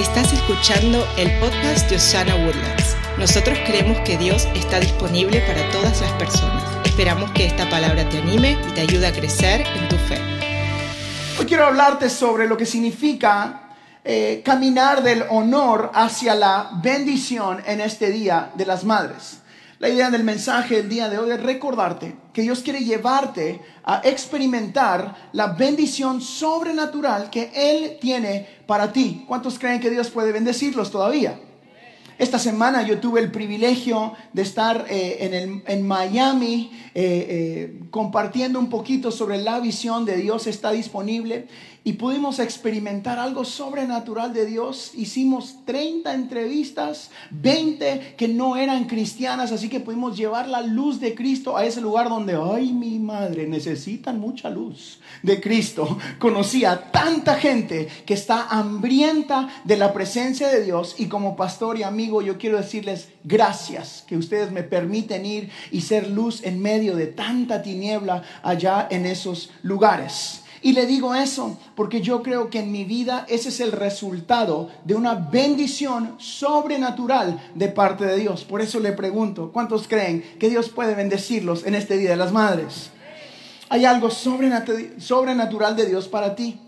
Estás 0.00 0.32
escuchando 0.32 1.06
el 1.18 1.30
podcast 1.40 1.90
de 1.90 1.96
Osana 1.96 2.34
Woodlands. 2.34 2.96
Nosotros 3.18 3.58
creemos 3.66 4.00
que 4.00 4.16
Dios 4.16 4.48
está 4.54 4.80
disponible 4.80 5.42
para 5.42 5.70
todas 5.72 6.00
las 6.00 6.10
personas. 6.12 6.64
Esperamos 6.86 7.30
que 7.32 7.44
esta 7.44 7.68
palabra 7.68 8.08
te 8.08 8.16
anime 8.16 8.56
y 8.66 8.72
te 8.72 8.80
ayude 8.80 9.06
a 9.06 9.12
crecer 9.12 9.60
en 9.60 9.88
tu 9.90 9.96
fe. 9.96 10.18
Hoy 11.38 11.44
quiero 11.44 11.66
hablarte 11.66 12.08
sobre 12.08 12.48
lo 12.48 12.56
que 12.56 12.64
significa 12.64 13.74
eh, 14.02 14.40
caminar 14.42 15.02
del 15.02 15.22
honor 15.28 15.90
hacia 15.92 16.34
la 16.34 16.70
bendición 16.82 17.62
en 17.66 17.82
este 17.82 18.10
Día 18.10 18.52
de 18.54 18.64
las 18.64 18.84
Madres. 18.84 19.39
La 19.80 19.88
idea 19.88 20.10
del 20.10 20.24
mensaje 20.24 20.76
del 20.76 20.90
día 20.90 21.08
de 21.08 21.18
hoy 21.18 21.30
es 21.30 21.42
recordarte 21.42 22.14
que 22.34 22.42
Dios 22.42 22.60
quiere 22.60 22.84
llevarte 22.84 23.62
a 23.82 24.02
experimentar 24.04 25.30
la 25.32 25.54
bendición 25.54 26.20
sobrenatural 26.20 27.30
que 27.30 27.50
Él 27.54 27.96
tiene 27.98 28.46
para 28.66 28.92
ti. 28.92 29.24
¿Cuántos 29.26 29.58
creen 29.58 29.80
que 29.80 29.88
Dios 29.88 30.10
puede 30.10 30.32
bendecirlos 30.32 30.90
todavía? 30.90 31.40
Esta 32.18 32.38
semana 32.38 32.82
yo 32.82 33.00
tuve 33.00 33.20
el 33.20 33.30
privilegio 33.30 34.12
de 34.34 34.42
estar 34.42 34.84
eh, 34.90 35.62
en, 35.66 35.86
Miami 35.86 36.70
eh, 36.94 37.26
eh, 37.30 37.80
compartiendo 37.90 38.58
un 38.58 38.68
poquito 38.68 39.10
sobre 39.10 39.38
la 39.38 39.60
visión 39.60 40.04
de 40.04 40.18
Dios 40.18 40.46
está 40.46 40.72
disponible 40.72 41.48
y 41.82 41.94
pudimos 41.94 42.38
experimentar 42.38 43.18
algo 43.18 43.44
sobrenatural 43.44 44.32
de 44.32 44.46
Dios. 44.46 44.92
Hicimos 44.94 45.64
30 45.64 46.12
entrevistas, 46.12 47.10
20 47.30 48.14
que 48.16 48.28
no 48.28 48.56
eran 48.56 48.84
cristianas, 48.84 49.50
así 49.52 49.68
que 49.68 49.80
pudimos 49.80 50.16
llevar 50.16 50.48
la 50.48 50.60
luz 50.60 51.00
de 51.00 51.14
Cristo 51.14 51.56
a 51.56 51.64
ese 51.64 51.80
lugar 51.80 52.08
donde, 52.08 52.36
ay 52.36 52.72
mi 52.72 52.98
madre, 52.98 53.46
necesitan 53.46 54.20
mucha 54.20 54.50
luz 54.50 55.00
de 55.22 55.40
Cristo. 55.40 55.98
Conocí 56.18 56.64
a 56.64 56.90
tanta 56.90 57.36
gente 57.36 57.88
que 58.04 58.14
está 58.14 58.48
hambrienta 58.48 59.48
de 59.64 59.76
la 59.76 59.92
presencia 59.92 60.48
de 60.48 60.64
Dios 60.64 60.96
y 60.98 61.06
como 61.06 61.36
pastor 61.36 61.78
y 61.78 61.82
amigo 61.82 62.22
yo 62.22 62.36
quiero 62.36 62.58
decirles 62.58 63.08
gracias 63.24 64.04
que 64.06 64.16
ustedes 64.16 64.50
me 64.52 64.62
permiten 64.62 65.24
ir 65.24 65.50
y 65.70 65.80
ser 65.80 66.08
luz 66.08 66.42
en 66.44 66.60
medio 66.60 66.94
de 66.94 67.06
tanta 67.06 67.62
tiniebla 67.62 68.22
allá 68.42 68.86
en 68.90 69.06
esos 69.06 69.50
lugares. 69.62 70.39
Y 70.62 70.72
le 70.72 70.86
digo 70.86 71.14
eso 71.14 71.58
porque 71.74 72.02
yo 72.02 72.22
creo 72.22 72.50
que 72.50 72.60
en 72.60 72.70
mi 72.70 72.84
vida 72.84 73.24
ese 73.28 73.48
es 73.48 73.60
el 73.60 73.72
resultado 73.72 74.68
de 74.84 74.94
una 74.94 75.14
bendición 75.14 76.16
sobrenatural 76.18 77.50
de 77.54 77.68
parte 77.68 78.04
de 78.04 78.16
Dios. 78.16 78.44
Por 78.44 78.60
eso 78.60 78.78
le 78.78 78.92
pregunto, 78.92 79.50
¿cuántos 79.52 79.88
creen 79.88 80.22
que 80.38 80.50
Dios 80.50 80.68
puede 80.68 80.94
bendecirlos 80.94 81.64
en 81.64 81.74
este 81.74 81.96
Día 81.96 82.10
de 82.10 82.16
las 82.16 82.32
Madres? 82.32 82.90
Hay 83.70 83.84
algo 83.84 84.10
sobrenatural 84.10 85.76
de 85.76 85.86
Dios 85.86 86.08
para 86.08 86.34
ti. 86.34 86.60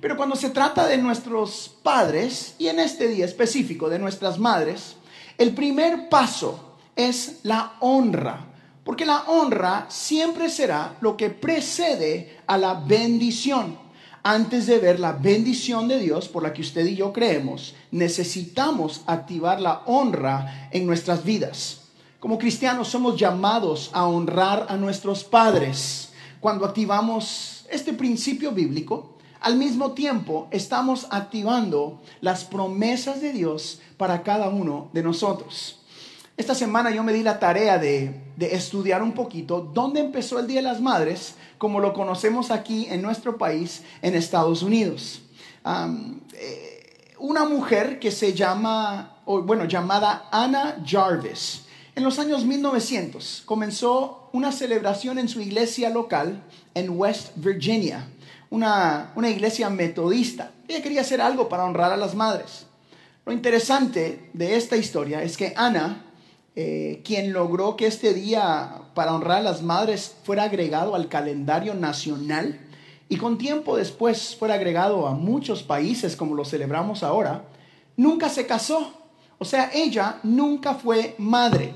Pero 0.00 0.16
cuando 0.16 0.36
se 0.36 0.50
trata 0.50 0.86
de 0.86 0.98
nuestros 0.98 1.74
padres, 1.82 2.54
y 2.58 2.68
en 2.68 2.78
este 2.78 3.08
día 3.08 3.24
específico 3.24 3.88
de 3.88 3.98
nuestras 3.98 4.38
madres, 4.38 4.94
el 5.36 5.54
primer 5.54 6.08
paso 6.08 6.76
es 6.94 7.40
la 7.42 7.72
honra 7.80 8.49
porque 8.90 9.06
la 9.06 9.22
honra 9.28 9.86
siempre 9.88 10.50
será 10.50 10.96
lo 11.00 11.16
que 11.16 11.30
precede 11.30 12.40
a 12.48 12.58
la 12.58 12.74
bendición. 12.74 13.78
Antes 14.24 14.66
de 14.66 14.80
ver 14.80 14.98
la 14.98 15.12
bendición 15.12 15.86
de 15.86 16.00
Dios 16.00 16.26
por 16.26 16.42
la 16.42 16.52
que 16.52 16.62
usted 16.62 16.84
y 16.84 16.96
yo 16.96 17.12
creemos, 17.12 17.76
necesitamos 17.92 19.02
activar 19.06 19.60
la 19.60 19.82
honra 19.86 20.68
en 20.72 20.86
nuestras 20.86 21.22
vidas. 21.22 21.82
Como 22.18 22.36
cristianos 22.36 22.88
somos 22.88 23.16
llamados 23.16 23.90
a 23.92 24.06
honrar 24.06 24.66
a 24.68 24.76
nuestros 24.76 25.22
padres. 25.22 26.10
Cuando 26.40 26.66
activamos 26.66 27.66
este 27.70 27.92
principio 27.92 28.50
bíblico, 28.50 29.18
al 29.38 29.56
mismo 29.56 29.92
tiempo 29.92 30.48
estamos 30.50 31.06
activando 31.10 32.00
las 32.20 32.42
promesas 32.42 33.20
de 33.20 33.32
Dios 33.34 33.80
para 33.96 34.24
cada 34.24 34.48
uno 34.48 34.90
de 34.92 35.04
nosotros. 35.04 35.79
Esta 36.40 36.54
semana 36.54 36.90
yo 36.90 37.02
me 37.02 37.12
di 37.12 37.22
la 37.22 37.38
tarea 37.38 37.76
de, 37.76 38.18
estudiar 38.38 39.02
un 39.02 39.12
poquito 39.12 39.60
dónde 39.60 40.00
empezó 40.00 40.38
el 40.38 40.46
Día 40.46 40.62
de 40.62 40.68
las 40.68 40.80
Madres, 40.80 41.34
como 41.58 41.80
lo 41.80 41.92
conocemos 41.92 42.50
aquí 42.50 42.86
en 42.88 43.02
nuestro 43.02 43.36
país, 43.36 43.82
en 44.00 44.14
Estados 44.14 44.62
Unidos. 44.62 45.20
Eh, 46.32 47.12
una 47.18 47.44
mujer 47.44 47.98
que 47.98 48.10
se 48.10 48.32
llama, 48.32 49.18
bueno, 49.26 49.66
llamada 49.66 50.30
Anna 50.32 50.82
Jarvis, 50.82 51.66
en 51.94 52.04
los 52.04 52.18
años 52.18 52.46
1900 52.46 53.42
comenzó 53.44 54.30
una 54.32 54.50
celebración 54.50 55.18
en 55.18 55.28
su 55.28 55.42
iglesia 55.42 55.90
local 55.90 56.42
en 56.72 56.88
West 56.98 57.32
Virginia, 57.36 58.08
una, 58.48 59.12
una 59.14 59.28
iglesia 59.28 59.68
metodista. 59.68 60.52
Ella 60.66 60.80
quería 60.80 61.02
hacer 61.02 61.20
algo 61.20 61.50
para 61.50 61.66
honrar 61.66 61.92
a 61.92 61.98
las 61.98 62.14
madres. 62.14 62.64
Lo 63.26 63.34
interesante 63.34 64.30
de 64.32 64.56
esta 64.56 64.78
historia 64.78 65.22
es 65.22 65.36
que 65.36 65.52
Ana 65.54 66.06
eh, 66.56 67.00
quien 67.04 67.32
logró 67.32 67.76
que 67.76 67.86
este 67.86 68.12
día 68.12 68.82
para 68.94 69.14
honrar 69.14 69.38
a 69.38 69.42
las 69.42 69.62
madres 69.62 70.16
fuera 70.24 70.44
agregado 70.44 70.94
al 70.94 71.08
calendario 71.08 71.74
nacional 71.74 72.60
y 73.08 73.16
con 73.16 73.38
tiempo 73.38 73.76
después 73.76 74.36
fuera 74.36 74.54
agregado 74.54 75.06
a 75.06 75.14
muchos 75.14 75.62
países 75.62 76.16
como 76.16 76.34
lo 76.34 76.44
celebramos 76.44 77.02
ahora, 77.02 77.44
nunca 77.96 78.28
se 78.28 78.46
casó. 78.46 78.94
O 79.38 79.44
sea, 79.44 79.70
ella 79.72 80.20
nunca 80.22 80.74
fue 80.74 81.14
madre. 81.18 81.72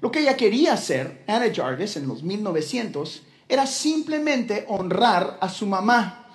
Lo 0.00 0.10
que 0.10 0.20
ella 0.20 0.36
quería 0.36 0.72
hacer, 0.72 1.22
Anna 1.28 1.52
Jarvis, 1.54 1.96
en 1.96 2.08
los 2.08 2.22
1900, 2.22 3.22
era 3.48 3.66
simplemente 3.66 4.64
honrar 4.68 5.38
a 5.40 5.48
su 5.48 5.66
mamá. 5.66 6.26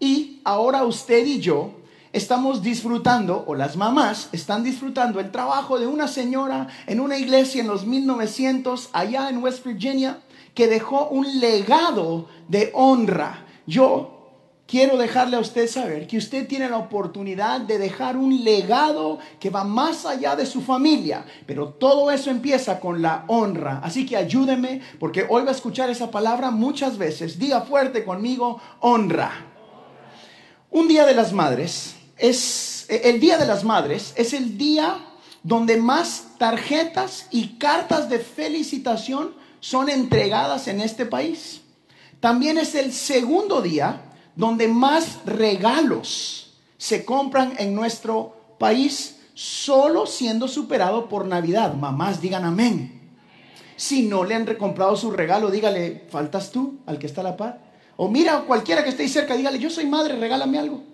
Y 0.00 0.40
ahora 0.44 0.84
usted 0.84 1.24
y 1.26 1.38
yo 1.38 1.81
estamos 2.12 2.62
disfrutando, 2.62 3.44
o 3.46 3.54
las 3.54 3.76
mamás 3.76 4.28
están 4.32 4.62
disfrutando 4.62 5.20
el 5.20 5.30
trabajo 5.30 5.78
de 5.78 5.86
una 5.86 6.08
señora 6.08 6.68
en 6.86 7.00
una 7.00 7.16
iglesia 7.18 7.62
en 7.62 7.68
los 7.68 7.86
1900 7.86 8.90
allá 8.92 9.30
en 9.30 9.42
West 9.42 9.64
Virginia 9.64 10.20
que 10.54 10.68
dejó 10.68 11.08
un 11.08 11.40
legado 11.40 12.28
de 12.48 12.70
honra. 12.74 13.46
Yo 13.66 14.22
quiero 14.66 14.98
dejarle 14.98 15.36
a 15.36 15.40
usted 15.40 15.68
saber 15.68 16.06
que 16.06 16.18
usted 16.18 16.46
tiene 16.46 16.68
la 16.68 16.78
oportunidad 16.78 17.62
de 17.62 17.78
dejar 17.78 18.16
un 18.16 18.44
legado 18.44 19.18
que 19.40 19.48
va 19.48 19.64
más 19.64 20.04
allá 20.04 20.36
de 20.36 20.44
su 20.44 20.60
familia, 20.60 21.24
pero 21.46 21.70
todo 21.70 22.10
eso 22.10 22.30
empieza 22.30 22.80
con 22.80 23.00
la 23.00 23.24
honra. 23.28 23.80
Así 23.82 24.04
que 24.04 24.16
ayúdeme 24.16 24.82
porque 25.00 25.26
hoy 25.28 25.44
va 25.44 25.50
a 25.50 25.54
escuchar 25.54 25.88
esa 25.88 26.10
palabra 26.10 26.50
muchas 26.50 26.98
veces. 26.98 27.38
Diga 27.38 27.62
fuerte 27.62 28.04
conmigo, 28.04 28.60
honra. 28.80 29.46
Un 30.70 30.88
día 30.88 31.04
de 31.06 31.14
las 31.14 31.32
madres 31.32 31.96
es 32.22 32.86
el 32.88 33.18
Día 33.18 33.36
de 33.36 33.46
las 33.46 33.64
Madres, 33.64 34.12
es 34.14 34.32
el 34.32 34.56
día 34.56 34.96
donde 35.42 35.76
más 35.76 36.26
tarjetas 36.38 37.26
y 37.32 37.58
cartas 37.58 38.08
de 38.08 38.20
felicitación 38.20 39.34
son 39.58 39.88
entregadas 39.88 40.68
en 40.68 40.80
este 40.80 41.04
país. 41.04 41.62
También 42.20 42.58
es 42.58 42.76
el 42.76 42.92
segundo 42.92 43.60
día 43.60 44.02
donde 44.36 44.68
más 44.68 45.18
regalos 45.26 46.54
se 46.78 47.04
compran 47.04 47.54
en 47.58 47.74
nuestro 47.74 48.54
país, 48.56 49.16
solo 49.34 50.06
siendo 50.06 50.46
superado 50.46 51.08
por 51.08 51.26
Navidad. 51.26 51.74
Mamás, 51.74 52.20
digan 52.20 52.44
amén. 52.44 53.00
Si 53.74 54.02
no 54.02 54.22
le 54.22 54.36
han 54.36 54.46
comprado 54.54 54.94
su 54.94 55.10
regalo, 55.10 55.50
dígale, 55.50 56.06
faltas 56.08 56.52
tú 56.52 56.78
al 56.86 57.00
que 57.00 57.06
está 57.06 57.22
a 57.22 57.24
la 57.24 57.36
par. 57.36 57.58
O 57.96 58.08
mira, 58.08 58.42
cualquiera 58.42 58.84
que 58.84 58.90
esté 58.90 59.08
cerca, 59.08 59.36
dígale, 59.36 59.58
yo 59.58 59.70
soy 59.70 59.86
madre, 59.86 60.16
regálame 60.16 60.60
algo. 60.60 60.91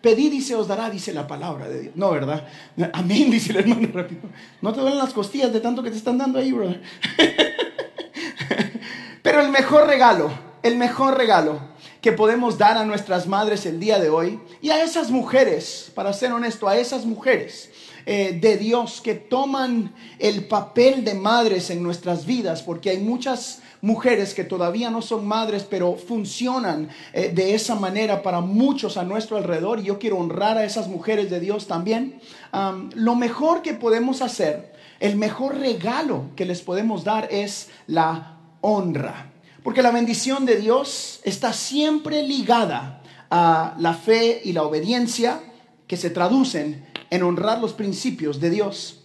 Pedid 0.00 0.32
y 0.32 0.40
se 0.40 0.54
os 0.54 0.66
dará, 0.66 0.88
dice 0.88 1.12
la 1.12 1.26
palabra 1.26 1.68
de 1.68 1.82
Dios. 1.82 1.96
No, 1.96 2.10
¿verdad? 2.10 2.46
Amén, 2.92 3.30
dice 3.30 3.52
el 3.52 3.58
hermano 3.58 3.88
rápido. 3.92 4.22
No 4.62 4.72
te 4.72 4.80
duelen 4.80 4.98
las 4.98 5.12
costillas 5.12 5.52
de 5.52 5.60
tanto 5.60 5.82
que 5.82 5.90
te 5.90 5.96
están 5.96 6.18
dando 6.18 6.38
ahí, 6.38 6.52
brother. 6.52 6.80
Pero 9.22 9.42
el 9.42 9.50
mejor 9.50 9.86
regalo, 9.86 10.30
el 10.62 10.76
mejor 10.76 11.18
regalo 11.18 11.60
que 12.00 12.12
podemos 12.12 12.56
dar 12.56 12.78
a 12.78 12.84
nuestras 12.84 13.26
madres 13.26 13.66
el 13.66 13.78
día 13.78 13.98
de 13.98 14.08
hoy 14.08 14.40
y 14.62 14.70
a 14.70 14.82
esas 14.82 15.10
mujeres, 15.10 15.92
para 15.94 16.12
ser 16.12 16.32
honesto, 16.32 16.66
a 16.66 16.78
esas 16.78 17.04
mujeres 17.04 17.70
eh, 18.06 18.38
de 18.40 18.56
Dios 18.56 19.02
que 19.02 19.14
toman 19.14 19.94
el 20.18 20.46
papel 20.46 21.04
de 21.04 21.14
madres 21.14 21.68
en 21.68 21.82
nuestras 21.82 22.24
vidas, 22.24 22.62
porque 22.62 22.90
hay 22.90 22.98
muchas 22.98 23.60
mujeres 23.80 24.34
que 24.34 24.44
todavía 24.44 24.90
no 24.90 25.02
son 25.02 25.26
madres, 25.26 25.66
pero 25.68 25.96
funcionan 25.96 26.88
eh, 27.12 27.30
de 27.34 27.54
esa 27.54 27.74
manera 27.74 28.22
para 28.22 28.40
muchos 28.40 28.96
a 28.96 29.04
nuestro 29.04 29.36
alrededor. 29.36 29.80
Y 29.80 29.84
yo 29.84 29.98
quiero 29.98 30.18
honrar 30.18 30.58
a 30.58 30.64
esas 30.64 30.88
mujeres 30.88 31.30
de 31.30 31.40
Dios 31.40 31.66
también. 31.66 32.20
lo 32.94 33.14
mejor 33.14 33.62
que 33.62 33.74
podemos 33.74 34.22
hacer, 34.22 34.72
el 35.00 35.16
mejor 35.16 35.58
regalo 35.58 36.24
que 36.36 36.44
les 36.44 36.60
podemos 36.62 37.04
dar 37.04 37.28
es 37.30 37.68
la 37.86 38.36
honra. 38.60 39.32
Porque 39.62 39.82
la 39.82 39.90
bendición 39.90 40.46
de 40.46 40.56
Dios 40.56 41.20
está 41.24 41.52
siempre 41.52 42.22
ligada 42.22 43.02
a 43.30 43.74
la 43.78 43.94
fe 43.94 44.40
y 44.44 44.52
la 44.52 44.62
obediencia 44.62 45.40
que 45.86 45.96
se 45.96 46.10
traducen 46.10 46.86
en 47.10 47.22
honrar 47.22 47.60
los 47.60 47.72
principios 47.72 48.40
de 48.40 48.50
Dios. 48.50 49.00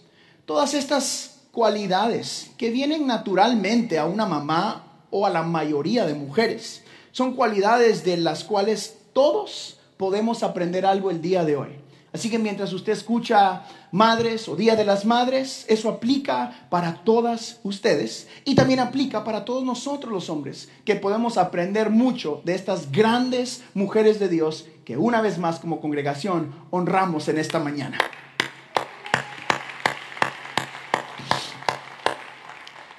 Todas 0.46 0.74
estas 0.74 1.35
cualidades 1.56 2.50
que 2.58 2.68
vienen 2.68 3.06
naturalmente 3.06 3.98
a 3.98 4.04
una 4.04 4.26
mamá 4.26 4.84
o 5.08 5.24
a 5.24 5.30
la 5.30 5.42
mayoría 5.42 6.04
de 6.04 6.12
mujeres. 6.12 6.84
Son 7.12 7.32
cualidades 7.32 8.04
de 8.04 8.18
las 8.18 8.44
cuales 8.44 8.98
todos 9.14 9.78
podemos 9.96 10.42
aprender 10.42 10.84
algo 10.84 11.10
el 11.10 11.22
día 11.22 11.46
de 11.46 11.56
hoy. 11.56 11.68
Así 12.12 12.28
que 12.28 12.38
mientras 12.38 12.74
usted 12.74 12.92
escucha 12.92 13.62
Madres 13.90 14.50
o 14.50 14.56
Día 14.56 14.76
de 14.76 14.84
las 14.84 15.06
Madres, 15.06 15.64
eso 15.68 15.88
aplica 15.88 16.66
para 16.68 17.02
todas 17.04 17.58
ustedes 17.62 18.28
y 18.44 18.54
también 18.54 18.80
aplica 18.80 19.24
para 19.24 19.46
todos 19.46 19.64
nosotros 19.64 20.12
los 20.12 20.28
hombres, 20.28 20.68
que 20.84 20.96
podemos 20.96 21.38
aprender 21.38 21.88
mucho 21.88 22.42
de 22.44 22.54
estas 22.54 22.92
grandes 22.92 23.62
mujeres 23.72 24.20
de 24.20 24.28
Dios 24.28 24.66
que 24.84 24.98
una 24.98 25.22
vez 25.22 25.38
más 25.38 25.58
como 25.58 25.80
congregación 25.80 26.54
honramos 26.70 27.28
en 27.28 27.38
esta 27.38 27.58
mañana. 27.58 27.96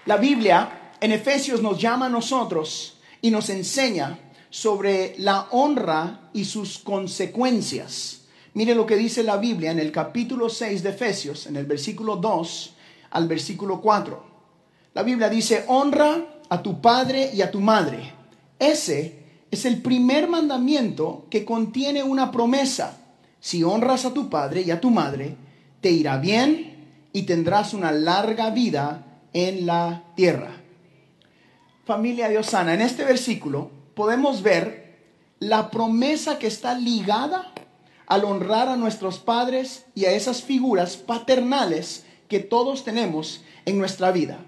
La 0.08 0.16
Biblia 0.16 0.94
en 1.02 1.12
Efesios 1.12 1.62
nos 1.62 1.78
llama 1.78 2.06
a 2.06 2.10
nosotros 2.10 2.96
y 3.22 3.30
nos 3.30 3.50
enseña 3.50 4.18
sobre 4.50 5.16
la 5.18 5.50
honra 5.52 6.30
y 6.32 6.46
sus 6.46 6.80
consecuencias. 6.80 8.22
Mire 8.54 8.74
lo 8.74 8.86
que 8.86 8.96
dice 8.96 9.22
la 9.22 9.36
Biblia 9.36 9.70
en 9.70 9.80
el 9.80 9.92
capítulo 9.92 10.48
6 10.48 10.82
de 10.82 10.92
Efesios, 10.92 11.48
en 11.48 11.58
el 11.58 11.66
versículo 11.66 12.16
2 12.16 12.74
al 13.10 13.28
versículo 13.28 13.82
4. 13.82 14.24
La 14.94 15.04
Biblia 15.04 15.28
dice, 15.28 15.66
honra 15.68 16.40
a 16.48 16.64
tu 16.64 16.80
padre 16.80 17.30
y 17.34 17.42
a 17.42 17.52
tu 17.52 17.60
madre. 17.60 18.14
Ese 18.58 19.26
es 19.52 19.66
el 19.66 19.82
primer 19.82 20.30
mandamiento 20.30 21.28
que 21.30 21.44
contiene 21.44 22.02
una 22.02 22.32
promesa. 22.32 22.98
Si 23.42 23.62
honras 23.62 24.06
a 24.06 24.14
tu 24.14 24.30
padre 24.30 24.62
y 24.62 24.72
a 24.72 24.80
tu 24.80 24.90
madre, 24.90 25.36
te 25.82 25.92
irá 25.92 26.16
bien 26.16 27.10
y 27.12 27.24
tendrás 27.24 27.74
una 27.74 27.92
larga 27.92 28.52
vida 28.52 29.04
en 29.34 29.66
la 29.66 30.04
tierra. 30.16 30.52
Familia 31.86 32.30
Diosana, 32.30 32.74
en 32.74 32.82
este 32.82 33.06
versículo 33.06 33.72
podemos 33.94 34.42
ver 34.44 34.98
la 35.40 35.72
promesa 35.72 36.40
que 36.40 36.48
está 36.48 36.78
ligada 36.78 37.54
al 38.08 38.26
honrar 38.26 38.70
a 38.70 38.78
nuestros 38.78 39.20
padres 39.20 39.86
y 39.96 40.06
a 40.06 40.12
esas 40.12 40.42
figuras 40.42 40.98
paternales 40.98 42.06
que 42.28 42.40
todos 42.40 42.84
tenemos 42.84 43.44
en 43.66 43.78
nuestra 43.78 44.12
vida. 44.12 44.40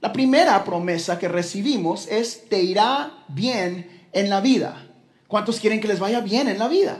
La 0.00 0.12
primera 0.12 0.62
promesa 0.64 1.18
que 1.18 1.28
recibimos 1.28 2.08
es, 2.08 2.48
te 2.48 2.62
irá 2.62 3.24
bien 3.28 4.06
en 4.12 4.30
la 4.30 4.40
vida. 4.40 4.86
¿Cuántos 5.28 5.60
quieren 5.60 5.80
que 5.80 5.88
les 5.88 5.98
vaya 5.98 6.20
bien 6.20 6.48
en 6.48 6.58
la 6.58 6.68
vida? 6.68 6.98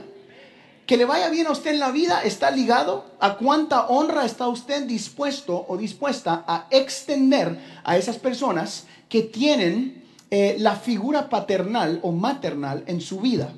Que 0.85 0.97
le 0.97 1.05
vaya 1.05 1.29
bien 1.29 1.47
a 1.47 1.51
usted 1.51 1.71
en 1.71 1.79
la 1.79 1.91
vida 1.91 2.21
está 2.23 2.51
ligado 2.51 3.05
a 3.19 3.37
cuánta 3.37 3.87
honra 3.87 4.25
está 4.25 4.47
usted 4.47 4.83
dispuesto 4.83 5.65
o 5.67 5.77
dispuesta 5.77 6.43
a 6.47 6.67
extender 6.69 7.59
a 7.83 7.97
esas 7.97 8.17
personas 8.17 8.85
que 9.09 9.23
tienen 9.23 10.03
eh, 10.29 10.55
la 10.59 10.75
figura 10.75 11.29
paternal 11.29 11.99
o 12.03 12.11
maternal 12.11 12.83
en 12.87 13.01
su 13.01 13.19
vida. 13.19 13.53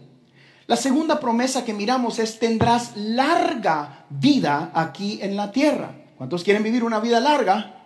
La 0.67 0.75
segunda 0.75 1.19
promesa 1.19 1.63
que 1.63 1.73
miramos 1.73 2.19
es 2.19 2.39
tendrás 2.39 2.95
larga 2.95 4.05
vida 4.09 4.71
aquí 4.73 5.19
en 5.21 5.35
la 5.35 5.51
tierra. 5.51 5.95
¿Cuántos 6.17 6.43
quieren 6.43 6.63
vivir 6.63 6.83
una 6.83 6.99
vida 6.99 7.19
larga? 7.19 7.85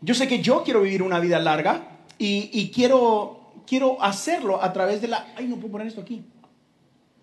Yo 0.00 0.14
sé 0.14 0.28
que 0.28 0.42
yo 0.42 0.62
quiero 0.64 0.82
vivir 0.82 1.02
una 1.02 1.18
vida 1.20 1.38
larga 1.38 1.98
y, 2.18 2.70
quiero, 2.74 3.52
quiero 3.66 4.02
hacerlo 4.02 4.62
a 4.62 4.72
través 4.72 5.00
de 5.00 5.08
la... 5.08 5.26
Ay, 5.36 5.46
no 5.46 5.56
puedo 5.56 5.72
poner 5.72 5.86
esto 5.86 6.02
aquí. 6.02 6.24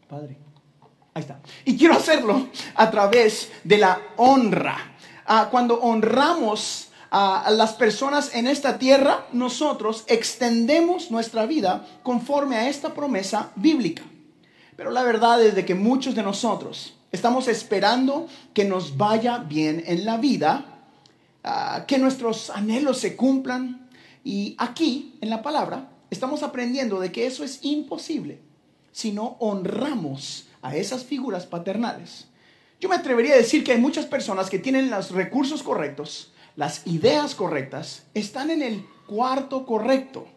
Padre. 0.07 0.37
Ahí 1.13 1.21
está. 1.21 1.39
Y 1.65 1.77
quiero 1.77 1.95
hacerlo 1.95 2.47
a 2.75 2.89
través 2.89 3.51
de 3.63 3.77
la 3.77 4.01
honra. 4.17 4.95
Ah, 5.25 5.49
cuando 5.51 5.79
honramos 5.81 6.87
a 7.11 7.51
las 7.51 7.73
personas 7.73 8.33
en 8.33 8.47
esta 8.47 8.79
tierra, 8.79 9.25
nosotros 9.33 10.05
extendemos 10.07 11.11
nuestra 11.11 11.45
vida 11.45 11.85
conforme 12.03 12.55
a 12.55 12.69
esta 12.69 12.93
promesa 12.93 13.51
bíblica. 13.55 14.03
Pero 14.77 14.91
la 14.91 15.03
verdad 15.03 15.43
es 15.43 15.53
de 15.53 15.65
que 15.65 15.75
muchos 15.75 16.15
de 16.15 16.23
nosotros 16.23 16.93
estamos 17.11 17.49
esperando 17.49 18.27
que 18.53 18.63
nos 18.63 18.95
vaya 18.95 19.39
bien 19.39 19.83
en 19.85 20.05
la 20.05 20.17
vida, 20.17 20.85
ah, 21.43 21.83
que 21.85 21.97
nuestros 21.97 22.49
anhelos 22.49 22.99
se 22.99 23.17
cumplan. 23.17 23.89
Y 24.23 24.55
aquí, 24.57 25.17
en 25.19 25.29
la 25.29 25.41
palabra, 25.41 25.89
estamos 26.09 26.41
aprendiendo 26.43 27.01
de 27.01 27.11
que 27.11 27.25
eso 27.25 27.43
es 27.43 27.59
imposible 27.63 28.39
si 28.93 29.11
no 29.11 29.35
honramos 29.39 30.47
a 30.61 30.75
esas 30.75 31.03
figuras 31.03 31.45
paternales. 31.45 32.27
Yo 32.79 32.89
me 32.89 32.95
atrevería 32.95 33.33
a 33.33 33.37
decir 33.37 33.63
que 33.63 33.73
hay 33.73 33.79
muchas 33.79 34.05
personas 34.05 34.49
que 34.49 34.59
tienen 34.59 34.89
los 34.89 35.11
recursos 35.11 35.61
correctos, 35.61 36.33
las 36.55 36.85
ideas 36.87 37.35
correctas, 37.35 38.03
están 38.13 38.49
en 38.49 38.61
el 38.61 38.85
cuarto 39.05 39.65
correcto. 39.65 40.27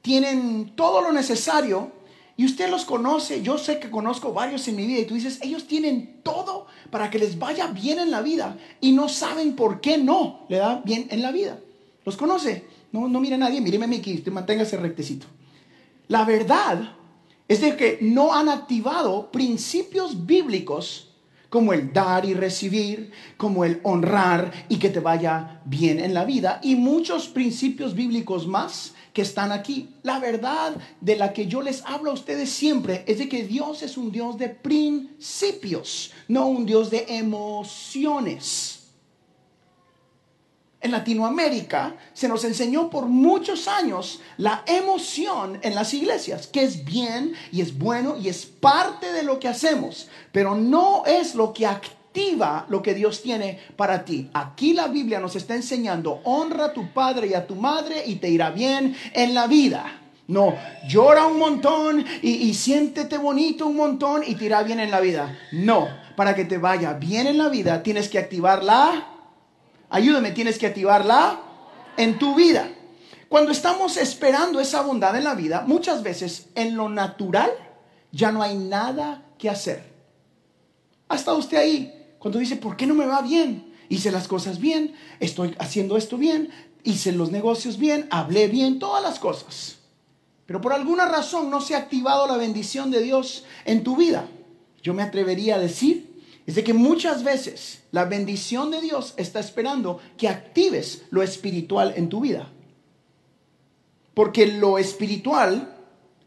Tienen 0.00 0.74
todo 0.74 1.02
lo 1.02 1.12
necesario 1.12 1.92
y 2.36 2.44
usted 2.44 2.70
los 2.70 2.84
conoce. 2.84 3.42
Yo 3.42 3.58
sé 3.58 3.78
que 3.78 3.90
conozco 3.90 4.32
varios 4.32 4.66
en 4.68 4.76
mi 4.76 4.86
vida 4.86 5.00
y 5.00 5.04
tú 5.04 5.14
dices, 5.14 5.38
ellos 5.42 5.66
tienen 5.66 6.20
todo 6.22 6.66
para 6.90 7.10
que 7.10 7.18
les 7.18 7.38
vaya 7.38 7.66
bien 7.66 7.98
en 7.98 8.10
la 8.10 8.22
vida 8.22 8.56
y 8.80 8.92
no 8.92 9.08
saben 9.08 9.56
por 9.56 9.80
qué 9.80 9.98
no 9.98 10.46
le 10.48 10.58
da 10.58 10.82
bien 10.84 11.08
en 11.10 11.22
la 11.22 11.32
vida. 11.32 11.58
¿Los 12.04 12.16
conoce? 12.16 12.64
No, 12.92 13.08
no 13.08 13.20
mire 13.20 13.34
a 13.34 13.38
nadie, 13.38 13.60
míreme 13.60 13.84
a 13.84 13.88
mí 13.88 14.00
que 14.00 14.14
usted 14.14 14.32
manténgase 14.32 14.76
rectecito. 14.76 15.26
La 16.08 16.24
verdad 16.24 16.92
es 17.48 17.60
de 17.60 17.76
que 17.76 17.98
no 18.00 18.34
han 18.34 18.48
activado 18.48 19.30
principios 19.30 20.26
bíblicos 20.26 21.10
como 21.48 21.72
el 21.72 21.92
dar 21.92 22.24
y 22.24 22.34
recibir, 22.34 23.12
como 23.36 23.64
el 23.64 23.80
honrar 23.84 24.66
y 24.68 24.78
que 24.78 24.90
te 24.90 25.00
vaya 25.00 25.60
bien 25.64 26.00
en 26.00 26.12
la 26.12 26.24
vida 26.24 26.60
y 26.62 26.74
muchos 26.74 27.28
principios 27.28 27.94
bíblicos 27.94 28.46
más 28.46 28.94
que 29.12 29.22
están 29.22 29.52
aquí. 29.52 29.88
La 30.02 30.18
verdad 30.18 30.76
de 31.00 31.16
la 31.16 31.32
que 31.32 31.46
yo 31.46 31.62
les 31.62 31.82
hablo 31.86 32.10
a 32.10 32.14
ustedes 32.14 32.50
siempre 32.50 33.04
es 33.06 33.18
de 33.18 33.28
que 33.28 33.44
Dios 33.44 33.82
es 33.82 33.96
un 33.96 34.10
Dios 34.10 34.36
de 34.38 34.48
principios, 34.48 36.12
no 36.28 36.46
un 36.48 36.66
Dios 36.66 36.90
de 36.90 37.06
emociones 37.08 38.75
en 40.86 40.92
Latinoamérica 40.92 41.94
se 42.14 42.28
nos 42.28 42.44
enseñó 42.44 42.88
por 42.88 43.06
muchos 43.06 43.68
años 43.68 44.20
la 44.38 44.62
emoción 44.66 45.58
en 45.62 45.74
las 45.74 45.92
iglesias, 45.92 46.46
que 46.46 46.62
es 46.62 46.84
bien 46.84 47.34
y 47.52 47.60
es 47.60 47.76
bueno 47.76 48.16
y 48.16 48.28
es 48.28 48.46
parte 48.46 49.12
de 49.12 49.22
lo 49.22 49.38
que 49.38 49.48
hacemos, 49.48 50.08
pero 50.32 50.54
no 50.54 51.04
es 51.04 51.34
lo 51.34 51.52
que 51.52 51.66
activa 51.66 52.64
lo 52.68 52.82
que 52.82 52.94
Dios 52.94 53.22
tiene 53.22 53.60
para 53.76 54.04
ti. 54.04 54.30
Aquí 54.32 54.72
la 54.72 54.86
Biblia 54.86 55.20
nos 55.20 55.36
está 55.36 55.54
enseñando, 55.54 56.20
honra 56.24 56.66
a 56.66 56.72
tu 56.72 56.90
padre 56.92 57.26
y 57.26 57.34
a 57.34 57.46
tu 57.46 57.56
madre 57.56 58.02
y 58.06 58.16
te 58.16 58.30
irá 58.30 58.50
bien 58.50 58.96
en 59.12 59.34
la 59.34 59.46
vida. 59.46 60.00
No, 60.28 60.54
llora 60.88 61.26
un 61.26 61.38
montón 61.38 62.04
y, 62.22 62.30
y 62.30 62.54
siéntete 62.54 63.18
bonito 63.18 63.66
un 63.66 63.76
montón 63.76 64.22
y 64.26 64.34
te 64.34 64.46
irá 64.46 64.62
bien 64.62 64.80
en 64.80 64.90
la 64.90 65.00
vida. 65.00 65.38
No, 65.52 65.86
para 66.16 66.34
que 66.34 66.44
te 66.44 66.58
vaya 66.58 66.94
bien 66.94 67.26
en 67.26 67.38
la 67.38 67.48
vida 67.48 67.82
tienes 67.82 68.08
que 68.08 68.18
activar 68.18 68.64
la 68.64 69.15
Ayúdame, 69.90 70.32
tienes 70.32 70.58
que 70.58 70.66
activarla 70.66 71.40
en 71.96 72.18
tu 72.18 72.34
vida. 72.34 72.68
Cuando 73.28 73.50
estamos 73.50 73.96
esperando 73.96 74.60
esa 74.60 74.82
bondad 74.82 75.16
en 75.16 75.24
la 75.24 75.34
vida, 75.34 75.64
muchas 75.66 76.02
veces 76.02 76.48
en 76.54 76.76
lo 76.76 76.88
natural 76.88 77.50
ya 78.12 78.30
no 78.32 78.42
hay 78.42 78.56
nada 78.56 79.24
que 79.38 79.50
hacer. 79.50 79.84
¿Ha 81.08 81.16
estado 81.16 81.38
usted 81.38 81.58
ahí? 81.58 82.14
Cuando 82.18 82.38
dice, 82.38 82.56
¿por 82.56 82.76
qué 82.76 82.86
no 82.86 82.94
me 82.94 83.06
va 83.06 83.22
bien? 83.22 83.74
Hice 83.88 84.10
las 84.10 84.26
cosas 84.26 84.58
bien, 84.58 84.94
estoy 85.20 85.54
haciendo 85.58 85.96
esto 85.96 86.18
bien, 86.18 86.50
hice 86.82 87.12
los 87.12 87.30
negocios 87.30 87.78
bien, 87.78 88.08
hablé 88.10 88.48
bien, 88.48 88.78
todas 88.78 89.02
las 89.02 89.18
cosas. 89.18 89.78
Pero 90.46 90.60
por 90.60 90.72
alguna 90.72 91.06
razón 91.06 91.50
no 91.50 91.60
se 91.60 91.74
ha 91.74 91.78
activado 91.78 92.26
la 92.26 92.36
bendición 92.36 92.90
de 92.90 93.02
Dios 93.02 93.44
en 93.64 93.82
tu 93.82 93.96
vida. 93.96 94.28
Yo 94.82 94.94
me 94.94 95.02
atrevería 95.02 95.56
a 95.56 95.60
decir 95.60 96.15
es 96.46 96.54
de 96.54 96.62
que 96.62 96.72
muchas 96.72 97.24
veces 97.24 97.80
la 97.90 98.04
bendición 98.04 98.70
de 98.70 98.80
Dios 98.80 99.14
está 99.16 99.40
esperando 99.40 100.00
que 100.16 100.28
actives 100.28 101.02
lo 101.10 101.22
espiritual 101.22 101.92
en 101.96 102.08
tu 102.08 102.20
vida. 102.20 102.52
Porque 104.14 104.46
lo 104.46 104.78
espiritual 104.78 105.76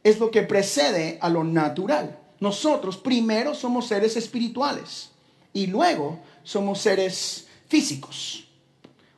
es 0.03 0.19
lo 0.19 0.29
que 0.29 0.43
precede 0.43 1.17
a 1.21 1.29
lo 1.29 1.43
natural. 1.43 2.19
Nosotros 2.41 2.97
primero 2.97 3.55
somos 3.55 3.87
seres 3.87 4.17
espirituales 4.17 5.11
y 5.53 5.67
luego 5.67 6.19
somos 6.43 6.79
seres 6.79 7.47
físicos. 7.67 8.45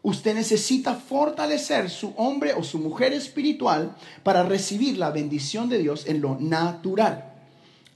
Usted 0.03 0.35
necesita 0.35 0.95
fortalecer 0.95 1.89
su 1.89 2.13
hombre 2.17 2.53
o 2.53 2.63
su 2.63 2.79
mujer 2.79 3.13
espiritual 3.13 3.95
para 4.23 4.43
recibir 4.43 4.97
la 4.97 5.11
bendición 5.11 5.69
de 5.69 5.79
Dios 5.79 6.07
en 6.07 6.21
lo 6.21 6.37
natural. 6.39 7.30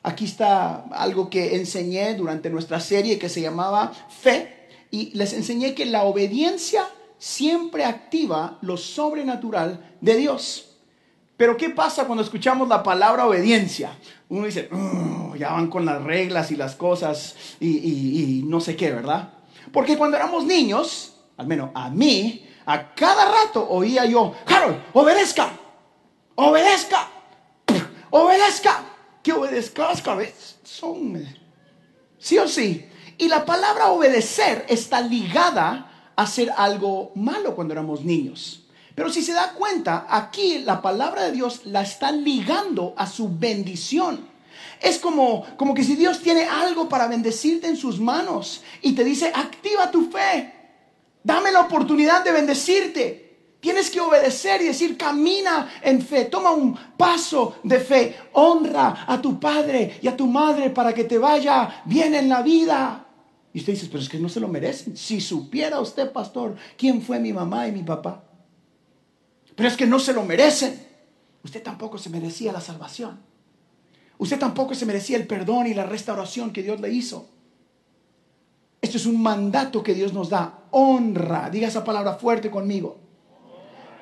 Aquí 0.06 0.26
está 0.26 0.86
algo 0.92 1.32
que 1.32 1.56
enseñé 1.56 2.14
durante 2.14 2.52
nuestra 2.52 2.80
serie 2.80 3.18
que 3.18 3.28
se 3.28 3.42
llamaba 3.42 3.92
Fe 4.08 4.68
y 4.92 5.10
les 5.18 5.34
enseñé 5.34 5.74
que 5.74 5.88
la 5.88 6.04
obediencia 6.04 6.88
siempre 7.18 7.86
activa 7.86 8.60
lo 8.62 8.78
sobrenatural 8.78 9.98
de 10.02 10.16
Dios. 10.16 10.78
Pero 11.38 11.58
¿qué 11.58 11.72
pasa 11.72 12.06
cuando 12.06 12.24
escuchamos 12.24 12.70
la 12.70 12.84
palabra 12.84 13.26
obediencia? 13.26 13.98
Uno 14.30 14.46
dice, 14.46 14.70
ya 15.40 15.54
van 15.54 15.72
con 15.72 15.88
las 15.88 16.04
reglas 16.04 16.52
y 16.52 16.56
las 16.56 16.76
cosas 16.76 17.36
y, 17.60 17.70
y 17.70 18.44
no 18.44 18.62
sé 18.62 18.76
qué, 18.76 18.92
¿verdad? 18.92 19.34
Porque 19.74 19.98
cuando 19.98 20.18
éramos 20.18 20.46
niños, 20.46 21.16
al 21.36 21.48
menos 21.48 21.72
a 21.74 21.90
mí, 21.90 22.48
a 22.68 22.94
cada 22.94 23.26
rato 23.26 23.68
oía 23.68 24.06
yo, 24.06 24.36
Harold, 24.46 24.78
obedezca, 24.94 25.50
obedezca, 26.36 27.10
obedezca 28.12 28.95
que 29.25 29.34
obedezcas 29.34 30.03
cabezón. 30.03 31.25
Sí 32.20 32.38
o 32.38 32.48
sí. 32.48 32.86
Y 33.17 33.27
la 33.27 33.44
palabra 33.44 33.88
obedecer 33.88 34.67
está 34.70 35.01
ligada 35.01 36.12
a 36.15 36.22
hacer 36.22 36.51
algo 36.55 37.12
malo 37.15 37.55
cuando 37.55 37.74
éramos 37.74 38.05
niños. 38.05 38.67
Pero 38.94 39.10
si 39.10 39.24
se 39.24 39.34
da 39.34 39.53
cuenta, 39.53 40.05
aquí 40.08 40.60
la 40.60 40.79
palabra 40.79 41.24
de 41.24 41.32
Dios 41.32 41.62
la 41.65 41.82
está 41.82 42.12
ligando 42.12 42.94
a 42.96 43.08
su 43.08 43.36
bendición. 43.36 44.29
Es 44.79 45.00
como, 45.00 45.44
como 45.58 45.74
que 45.74 45.84
si 45.84 45.96
Dios 45.96 46.22
tiene 46.22 46.46
algo 46.46 46.88
para 46.88 47.08
bendecirte 47.08 47.67
en 47.67 47.77
sus 47.77 48.00
manos 48.00 48.62
y 48.84 48.94
te 48.94 49.03
dice, 49.03 49.32
activa 49.34 49.89
tu 49.89 50.12
fe, 50.12 50.53
dame 51.24 51.51
la 51.51 51.62
oportunidad 51.62 52.24
de 52.24 52.32
bendecirte. 52.32 53.25
Tienes 53.66 53.90
que 53.90 54.00
obedecer 54.00 54.62
y 54.62 54.66
decir, 54.66 54.96
camina 54.96 55.68
en 55.82 56.00
fe, 56.00 56.26
toma 56.26 56.52
un 56.52 56.78
paso 56.96 57.56
de 57.64 57.80
fe, 57.80 58.16
honra 58.34 59.06
a 59.08 59.20
tu 59.20 59.40
padre 59.40 59.98
y 60.04 60.08
a 60.08 60.16
tu 60.16 60.28
madre 60.28 60.70
para 60.70 60.94
que 60.94 61.06
te 61.06 61.18
vaya 61.18 61.82
bien 61.84 62.14
en 62.14 62.30
la 62.30 62.44
vida. 62.44 63.08
Y 63.52 63.58
usted 63.58 63.74
dice, 63.74 63.88
pero 63.88 64.04
es 64.04 64.08
que 64.08 64.20
no 64.20 64.30
se 64.30 64.40
lo 64.40 64.48
merecen. 64.50 64.96
Si 64.96 65.20
supiera 65.20 65.80
usted, 65.80 66.12
pastor, 66.12 66.56
quién 66.78 67.02
fue 67.02 67.20
mi 67.20 67.34
mamá 67.34 67.68
y 67.68 67.72
mi 67.72 67.82
papá. 67.82 68.24
Pero 69.56 69.68
es 69.68 69.76
que 69.76 69.88
no 69.88 69.98
se 69.98 70.14
lo 70.14 70.22
merecen. 70.22 70.80
Usted 71.44 71.64
tampoco 71.64 71.98
se 71.98 72.12
merecía 72.12 72.54
la 72.54 72.62
salvación. 72.62 73.20
Usted 74.20 74.38
tampoco 74.38 74.76
se 74.76 74.86
merecía 74.86 75.18
el 75.18 75.26
perdón 75.26 75.66
y 75.66 75.74
la 75.74 75.88
restauración 75.88 76.54
que 76.54 76.62
Dios 76.62 76.80
le 76.82 76.92
hizo. 76.92 77.28
Esto 78.80 78.98
es 78.98 79.08
un 79.08 79.24
mandato 79.24 79.82
que 79.82 79.96
Dios 79.96 80.14
nos 80.14 80.30
da. 80.30 80.66
Honra. 80.70 81.50
Diga 81.50 81.68
esa 81.68 81.84
palabra 81.84 82.14
fuerte 82.14 82.52
conmigo 82.52 83.05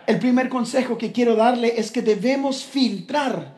el 0.08 0.20
primer 0.20 0.50
consejo 0.50 0.98
que 0.98 1.12
quiero 1.12 1.36
darle 1.36 1.80
es 1.80 1.92
que 1.92 2.02
debemos 2.02 2.64
filtrar 2.64 3.56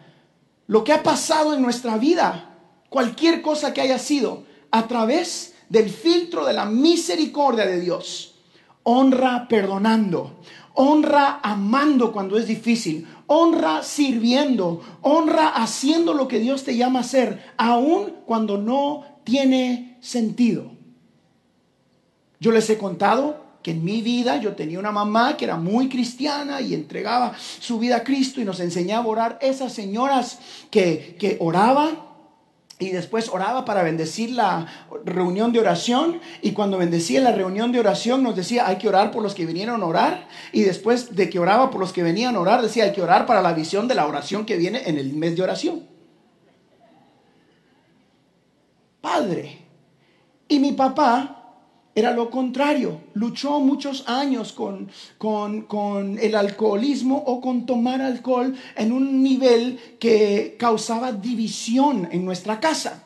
lo 0.68 0.84
que 0.84 0.94
ha 0.94 1.04
pasado 1.04 1.54
en 1.54 1.62
nuestra 1.62 1.98
vida, 1.98 2.58
cualquier 2.90 3.42
cosa 3.42 3.74
que 3.74 3.82
haya 3.82 4.00
sido, 4.00 4.44
a 4.72 4.88
través 4.88 5.54
del 5.70 5.90
filtro 5.90 6.46
de 6.46 6.54
la 6.54 6.66
misericordia 6.66 7.66
de 7.66 7.80
Dios. 7.80 8.36
Honra 8.84 9.48
perdonando, 9.48 10.42
honra 10.74 11.40
amando 11.42 12.12
cuando 12.12 12.38
es 12.38 12.48
difícil, 12.48 13.08
honra 13.28 13.82
sirviendo, 13.84 14.82
honra 15.02 15.50
haciendo 15.50 16.14
lo 16.14 16.28
que 16.28 16.40
Dios 16.40 16.64
te 16.64 16.75
llama 16.75 17.00
a 17.00 17.04
hacer, 17.04 17.54
aun 17.58 18.14
cuando 18.25 18.58
no 18.58 19.06
tiene 19.24 19.98
sentido. 20.02 20.72
Yo 22.40 22.52
les 22.52 22.70
he 22.70 22.78
contado 22.78 23.45
que 23.65 23.72
en 23.72 23.84
mi 23.84 24.03
vida 24.03 24.38
yo 24.38 24.53
tenía 24.53 24.77
una 24.77 24.91
mamá 24.91 25.38
que 25.38 25.45
era 25.45 25.55
muy 25.55 25.89
cristiana 25.89 26.62
y 26.62 26.75
entregaba 26.75 27.34
su 27.36 27.79
vida 27.79 27.95
a 27.95 28.03
Cristo 28.03 28.39
y 28.39 28.45
nos 28.45 28.60
enseñaba 28.60 29.05
a 29.05 29.07
orar. 29.07 29.39
Esas 29.41 29.74
señoras 29.74 30.38
que, 30.69 31.15
que 31.19 31.38
oraba 31.39 31.89
y 32.77 32.89
después 32.89 33.27
oraba 33.27 33.65
para 33.65 33.81
bendecir 33.81 34.34
la 34.34 34.67
reunión 35.03 35.51
de 35.51 35.62
oración. 35.62 36.22
Y 36.43 36.51
cuando 36.51 36.77
bendecía 36.77 37.22
la 37.22 37.31
reunión 37.31 37.72
de 37.72 37.79
oración 37.79 38.22
nos 38.22 38.36
decía, 38.36 38.67
hay 38.67 38.75
que 38.75 38.88
orar 38.88 39.10
por 39.10 39.24
los 39.24 39.34
que 39.34 39.48
vinieron 39.48 39.81
a 39.81 39.86
orar. 39.88 40.27
Y 40.51 40.62
después 40.62 41.15
de 41.15 41.27
que 41.31 41.39
oraba 41.39 41.72
por 41.72 41.81
los 41.81 41.91
que 41.91 42.03
venían 42.03 42.36
a 42.36 42.41
orar, 42.41 42.62
decía, 42.62 42.84
hay 42.84 42.93
que 42.93 43.01
orar 43.01 43.25
para 43.25 43.41
la 43.41 43.53
visión 43.53 43.88
de 43.88 43.95
la 43.95 44.05
oración 44.05 44.45
que 44.45 44.57
viene 44.57 44.84
en 44.86 45.00
el 45.00 45.12
mes 45.13 45.36
de 45.36 45.41
oración. 45.41 45.88
Padre. 49.01 49.57
Y 50.48 50.60
mi 50.60 50.74
papá 50.74 51.45
era 51.96 52.12
lo 52.12 52.30
contrario. 52.30 53.02
Luchó 53.14 53.62
muchos 53.62 54.08
años 54.08 54.52
con, 54.52 54.92
con, 55.18 56.20
el 56.20 56.36
alcoholismo 56.36 57.24
o 57.25 57.40
con 57.40 57.66
tomar 57.66 58.02
alcohol 58.02 58.54
en 58.75 58.92
un 58.92 59.24
nivel 59.24 59.80
que 59.98 60.58
causaba 60.60 61.14
división 61.14 62.10
en 62.12 62.25
nuestra 62.25 62.60
casa. 62.60 63.05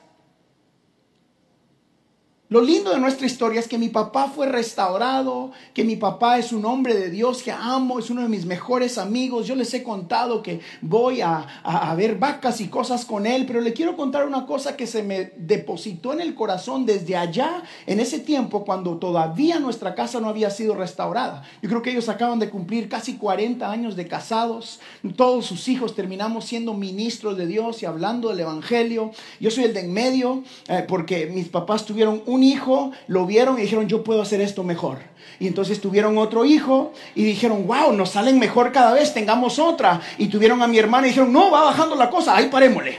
Lo 2.52 2.62
lindo 2.62 2.90
de 2.90 3.00
nuestra 3.00 3.28
historia 3.28 3.60
es 3.60 3.68
que 3.68 3.78
mi 3.78 3.90
papá 3.90 4.32
fue 4.36 4.48
restaurado, 4.48 5.52
que 5.72 5.84
mi 5.84 5.98
papá 5.98 6.40
es 6.40 6.52
un 6.52 6.66
hombre 6.66 6.96
de 6.96 7.12
Dios 7.12 7.44
que 7.44 7.52
amo, 7.52 8.00
es 8.00 8.10
uno 8.10 8.24
de 8.24 8.28
mis 8.28 8.48
mejores 8.48 8.98
amigos. 8.98 9.46
Yo 9.46 9.54
les 9.54 9.72
he 9.76 9.84
contado 9.84 10.42
que 10.42 10.60
voy 10.82 11.22
a, 11.22 11.46
a, 11.62 11.94
ver 11.94 12.18
vacas 12.18 12.60
y 12.60 12.68
cosas 12.68 13.06
con 13.06 13.28
él, 13.28 13.46
pero 13.46 13.62
le 13.62 13.72
quiero 13.74 13.96
contar 13.96 14.26
una 14.26 14.48
cosa 14.48 14.76
que 14.76 14.88
se 14.88 15.04
me 15.04 15.32
depositó 15.38 16.12
en 16.12 16.22
el 16.22 16.34
corazón 16.34 16.88
desde 16.88 17.16
allá, 17.16 17.62
en 17.86 18.00
ese 18.00 18.18
tiempo, 18.18 18.66
cuando 18.66 18.98
todavía 18.98 19.60
nuestra 19.60 19.94
casa 19.94 20.20
no 20.20 20.28
había 20.28 20.50
sido 20.50 20.74
restaurada. 20.74 21.44
Yo 21.62 21.70
creo 21.70 21.84
que 21.84 21.92
ellos 21.92 22.10
acaban 22.10 22.40
de 22.40 22.50
cumplir 22.50 22.90
casi 22.90 23.18
40 23.18 23.70
años 23.70 23.96
de 23.96 24.08
casados. 24.08 24.80
Todos 25.16 25.46
sus 25.46 25.68
hijos 25.68 25.94
terminamos 25.94 26.46
siendo 26.46 26.74
ministros 26.74 27.38
de 27.38 27.46
Dios 27.46 27.84
y 27.84 27.86
hablando 27.86 28.30
del 28.30 28.40
Evangelio. 28.40 29.12
Yo 29.40 29.52
soy 29.52 29.66
el 29.66 29.76
de 29.76 29.82
en 29.82 29.94
medio 29.94 30.44
eh, 30.68 30.84
porque 30.88 31.28
mis 31.28 31.48
papás 31.48 31.86
tuvieron 31.86 32.24
un 32.26 32.39
hijo, 32.44 32.92
lo 33.08 33.26
vieron 33.26 33.58
y 33.58 33.62
dijeron, 33.62 33.88
yo 33.88 34.04
puedo 34.04 34.22
hacer 34.22 34.42
esto 34.42 34.64
mejor. 34.64 35.00
Y 35.40 35.48
entonces 35.48 35.80
tuvieron 35.80 36.18
otro 36.18 36.46
hijo 36.46 36.94
y 37.16 37.24
dijeron, 37.24 37.66
wow, 37.66 37.94
nos 37.94 38.12
salen 38.12 38.40
mejor 38.40 38.72
cada 38.72 38.94
vez, 38.94 39.14
tengamos 39.14 39.60
otra. 39.60 40.02
Y 40.18 40.28
tuvieron 40.28 40.62
a 40.62 40.68
mi 40.68 40.78
hermana 40.78 41.08
y 41.08 41.12
dijeron, 41.12 41.32
no, 41.32 41.50
va 41.52 41.64
bajando 41.66 41.96
la 41.96 42.10
cosa, 42.10 42.36
ahí 42.36 42.50
parémosle. 42.50 42.98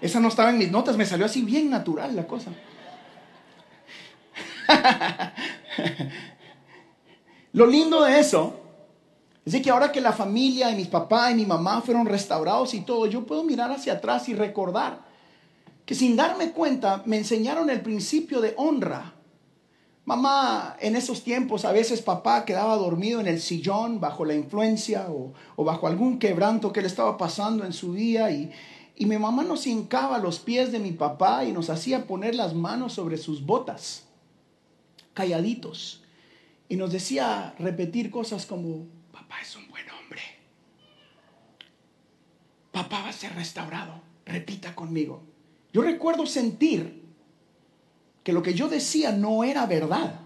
Esa 0.00 0.20
no 0.20 0.28
estaba 0.28 0.50
en 0.50 0.58
mis 0.58 0.70
notas, 0.70 0.96
me 0.96 1.04
salió 1.06 1.26
así 1.26 1.42
bien 1.42 1.68
natural 1.68 2.14
la 2.14 2.26
cosa. 2.26 2.50
Lo 7.52 7.66
lindo 7.66 8.04
de 8.04 8.20
eso 8.20 8.65
Así 9.46 9.62
que 9.62 9.70
ahora 9.70 9.92
que 9.92 10.00
la 10.00 10.12
familia 10.12 10.72
y 10.72 10.74
mis 10.74 10.88
papás 10.88 11.30
y 11.30 11.36
mi 11.36 11.46
mamá 11.46 11.80
fueron 11.80 12.06
restaurados 12.06 12.74
y 12.74 12.80
todo, 12.80 13.06
yo 13.06 13.24
puedo 13.24 13.44
mirar 13.44 13.70
hacia 13.70 13.94
atrás 13.94 14.28
y 14.28 14.34
recordar 14.34 15.04
que 15.84 15.94
sin 15.94 16.16
darme 16.16 16.50
cuenta 16.50 17.04
me 17.06 17.16
enseñaron 17.16 17.70
el 17.70 17.80
principio 17.80 18.40
de 18.40 18.54
honra. 18.56 19.14
Mamá, 20.04 20.76
en 20.80 20.96
esos 20.96 21.22
tiempos 21.22 21.64
a 21.64 21.70
veces 21.70 22.02
papá 22.02 22.44
quedaba 22.44 22.76
dormido 22.76 23.20
en 23.20 23.28
el 23.28 23.40
sillón 23.40 24.00
bajo 24.00 24.24
la 24.24 24.34
influencia 24.34 25.06
o, 25.08 25.32
bajo 25.64 25.86
algún 25.86 26.18
quebranto 26.18 26.72
que 26.72 26.80
le 26.80 26.88
estaba 26.88 27.16
pasando 27.16 27.64
en 27.64 27.72
su 27.72 27.94
día 27.94 28.32
y, 28.32 28.50
y 28.96 29.06
mi 29.06 29.16
mamá 29.16 29.44
nos 29.44 29.68
hincaba 29.68 30.18
los 30.18 30.40
pies 30.40 30.72
de 30.72 30.80
mi 30.80 30.90
papá 30.90 31.44
y 31.44 31.52
nos 31.52 31.70
hacía 31.70 32.08
poner 32.08 32.34
las 32.34 32.54
manos 32.54 32.94
sobre 32.94 33.16
sus 33.16 33.46
botas, 33.46 34.04
calladitos, 35.14 36.02
y 36.68 36.74
nos 36.74 36.90
decía 36.90 37.54
repetir 37.60 38.10
cosas 38.10 38.46
como, 38.46 38.86
papá 39.16 39.40
es 39.40 39.56
un 39.56 39.66
buen 39.68 39.84
hombre. 39.90 40.20
Papá 42.70 43.02
va 43.02 43.08
a 43.08 43.12
ser 43.12 43.34
restaurado. 43.34 44.02
Repita 44.26 44.74
conmigo. 44.74 45.22
Yo 45.72 45.82
recuerdo 45.82 46.26
sentir 46.26 47.02
que 48.22 48.32
lo 48.32 48.42
que 48.42 48.52
yo 48.54 48.68
decía 48.68 49.12
no 49.12 49.42
era 49.44 49.64
verdad. 49.66 50.20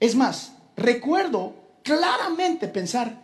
Es 0.00 0.14
más, 0.14 0.56
recuerdo 0.76 1.54
claramente 1.82 2.68
pensar, 2.68 3.22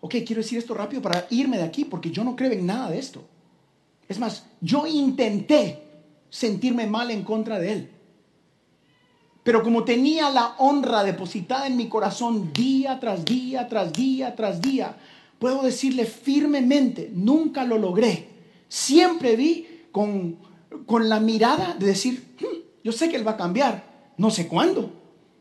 ok, 0.00 0.16
quiero 0.26 0.42
decir 0.42 0.58
esto 0.58 0.74
rápido 0.74 1.02
para 1.02 1.26
irme 1.30 1.56
de 1.56 1.64
aquí 1.64 1.84
porque 1.84 2.10
yo 2.10 2.22
no 2.22 2.36
creo 2.36 2.52
en 2.52 2.66
nada 2.66 2.90
de 2.90 2.98
esto. 2.98 3.26
Es 4.08 4.18
más, 4.18 4.46
yo 4.60 4.86
intenté 4.86 5.82
sentirme 6.28 6.86
mal 6.86 7.10
en 7.10 7.24
contra 7.24 7.58
de 7.58 7.72
él. 7.72 7.90
Pero 9.42 9.62
como 9.62 9.84
tenía 9.84 10.30
la 10.30 10.54
honra 10.58 11.02
depositada 11.02 11.66
en 11.66 11.76
mi 11.76 11.88
corazón 11.88 12.52
día 12.52 13.00
tras 13.00 13.24
día, 13.24 13.68
tras 13.68 13.92
día, 13.92 14.36
tras 14.36 14.60
día, 14.60 14.96
puedo 15.38 15.62
decirle 15.62 16.04
firmemente, 16.04 17.10
nunca 17.14 17.64
lo 17.64 17.78
logré. 17.78 18.28
Siempre 18.68 19.36
vi 19.36 19.66
con, 19.90 20.36
con 20.86 21.08
la 21.08 21.20
mirada 21.20 21.74
de 21.78 21.86
decir, 21.86 22.34
hmm, 22.38 22.84
yo 22.84 22.92
sé 22.92 23.08
que 23.08 23.16
Él 23.16 23.26
va 23.26 23.32
a 23.32 23.36
cambiar, 23.38 24.12
no 24.18 24.30
sé 24.30 24.46
cuándo, 24.46 24.92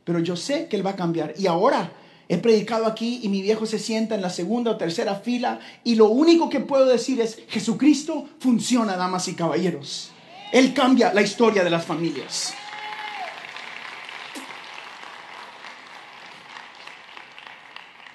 pero 0.06 0.20
yo 0.20 0.36
sé 0.36 0.68
que 0.68 0.78
Él 0.78 0.86
va 0.86 0.92
a 0.92 0.96
cambiar. 0.96 1.34
Y 1.38 1.48
ahora 1.48 1.92
he 2.30 2.38
predicado 2.38 2.86
aquí 2.86 3.20
y 3.22 3.28
mi 3.28 3.42
viejo 3.42 3.66
se 3.66 3.80
sienta 3.80 4.16
en 4.16 4.22
la 4.22 4.30
segunda 4.30 4.72
o 4.72 4.78
tercera 4.78 5.16
fila 5.16 5.60
y 5.84 5.96
lo 5.96 6.08
único 6.08 6.50
que 6.50 6.62
puedo 6.62 6.86
decir 6.86 7.20
es, 7.20 7.40
Jesucristo 7.50 8.30
funciona, 8.40 8.96
damas 8.96 9.28
y 9.28 9.34
caballeros. 9.34 10.12
Él 10.54 10.74
cambia 10.74 11.14
la 11.14 11.22
historia 11.22 11.64
de 11.64 11.70
las 11.70 11.86
familias. 11.86 12.54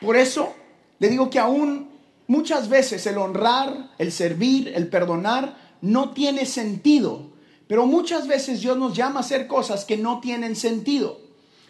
Por 0.04 0.16
eso 0.16 0.54
le 0.98 1.08
digo 1.08 1.30
que 1.30 1.38
aún 1.38 1.88
muchas 2.26 2.68
veces 2.68 3.06
el 3.06 3.18
honrar, 3.18 3.90
el 3.98 4.12
servir, 4.12 4.72
el 4.74 4.88
perdonar 4.88 5.56
no 5.80 6.10
tiene 6.10 6.46
sentido. 6.46 7.32
Pero 7.66 7.86
muchas 7.86 8.26
veces 8.26 8.60
Dios 8.60 8.76
nos 8.76 8.94
llama 8.94 9.20
a 9.20 9.22
hacer 9.22 9.46
cosas 9.46 9.84
que 9.84 9.96
no 9.96 10.20
tienen 10.20 10.56
sentido. 10.56 11.18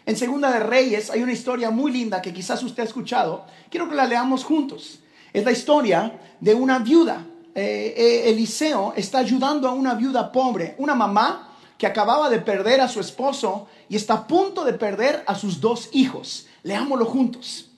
En 0.05 0.17
Segunda 0.17 0.51
de 0.51 0.59
Reyes 0.59 1.09
hay 1.09 1.23
una 1.23 1.33
historia 1.33 1.71
muy 1.71 1.91
linda 1.91 2.21
que 2.21 2.33
quizás 2.33 2.61
usted 2.63 2.83
ha 2.83 2.85
escuchado. 2.85 3.45
Quiero 3.69 3.89
que 3.89 3.95
la 3.95 4.05
leamos 4.05 4.43
juntos. 4.43 4.99
Es 5.33 5.43
la 5.43 5.51
historia 5.51 6.19
de 6.39 6.53
una 6.53 6.79
viuda. 6.79 7.25
Eh, 7.55 7.93
eh, 7.97 8.29
Eliseo 8.29 8.93
está 8.95 9.19
ayudando 9.19 9.67
a 9.67 9.71
una 9.71 9.95
viuda 9.95 10.31
pobre, 10.31 10.75
una 10.77 10.93
mamá 10.93 11.55
que 11.77 11.87
acababa 11.87 12.29
de 12.29 12.39
perder 12.39 12.81
a 12.81 12.87
su 12.87 12.99
esposo 12.99 13.67
y 13.89 13.95
está 13.95 14.13
a 14.13 14.27
punto 14.27 14.63
de 14.65 14.73
perder 14.73 15.23
a 15.25 15.35
sus 15.35 15.59
dos 15.59 15.89
hijos. 15.93 16.47
Leámoslo 16.63 17.05
juntos. 17.05 17.69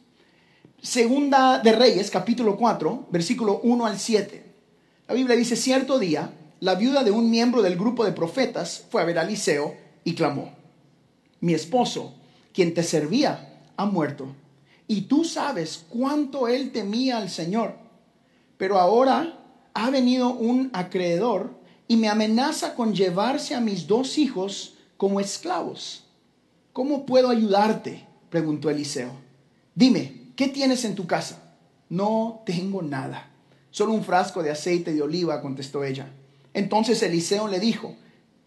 Segunda 0.82 1.58
de 1.58 1.72
Reyes, 1.72 2.12
capítulo 2.12 2.56
4, 2.56 3.08
versículo 3.10 3.62
1 3.64 3.86
al 3.88 3.98
7. 3.98 4.46
La 5.08 5.16
Biblia 5.16 5.36
dice, 5.36 5.56
cierto 5.56 5.98
día, 5.98 6.32
la 6.60 6.76
viuda 6.76 7.04
de 7.04 7.10
un 7.10 7.32
miembro 7.32 7.64
del 7.64 7.76
grupo 7.76 8.06
de 8.06 8.12
profetas 8.12 8.86
fue 8.92 9.02
a 9.02 9.06
ver 9.06 9.18
a 9.18 9.24
Eliseo 9.24 9.76
y 10.04 10.14
clamó, 10.14 10.54
mi 11.40 11.56
esposo, 11.56 12.14
quien 12.54 12.76
te 12.76 12.84
servía, 12.84 13.64
ha 13.76 13.86
muerto, 13.88 14.36
y 14.88 15.02
tú 15.02 15.24
sabes 15.24 15.84
cuánto 15.90 16.48
él 16.48 16.72
temía 16.72 17.18
al 17.18 17.32
Señor. 17.32 17.76
Pero 18.58 18.78
ahora 18.78 19.40
ha 19.74 19.90
venido 19.90 20.30
un 20.30 20.70
acreedor 20.74 21.56
y 21.88 21.98
me 21.98 22.08
amenaza 22.08 22.76
con 22.76 22.94
llevarse 22.94 23.56
a 23.56 23.62
mis 23.62 23.88
dos 23.88 24.20
hijos 24.20 24.76
como 24.96 25.20
esclavos. 25.20 26.04
¿Cómo 26.72 27.08
puedo 27.08 27.30
ayudarte? 27.30 28.06
preguntó 28.30 28.70
Eliseo. 28.70 29.12
Dime, 29.74 30.27
¿qué 30.38 30.48
tienes 30.48 30.86
en 30.86 30.96
tu 30.96 31.06
casa? 31.06 31.44
No 31.90 32.44
tengo 32.46 32.82
nada, 32.82 33.30
solo 33.72 33.92
un 33.92 34.06
frasco 34.06 34.42
de 34.42 34.52
aceite 34.52 34.94
de 34.94 35.02
oliva, 35.02 35.42
contestó 35.42 35.84
ella. 35.84 36.10
Entonces 36.54 37.04
Eliseo 37.04 37.50
le 37.50 37.60
dijo, 37.60 37.96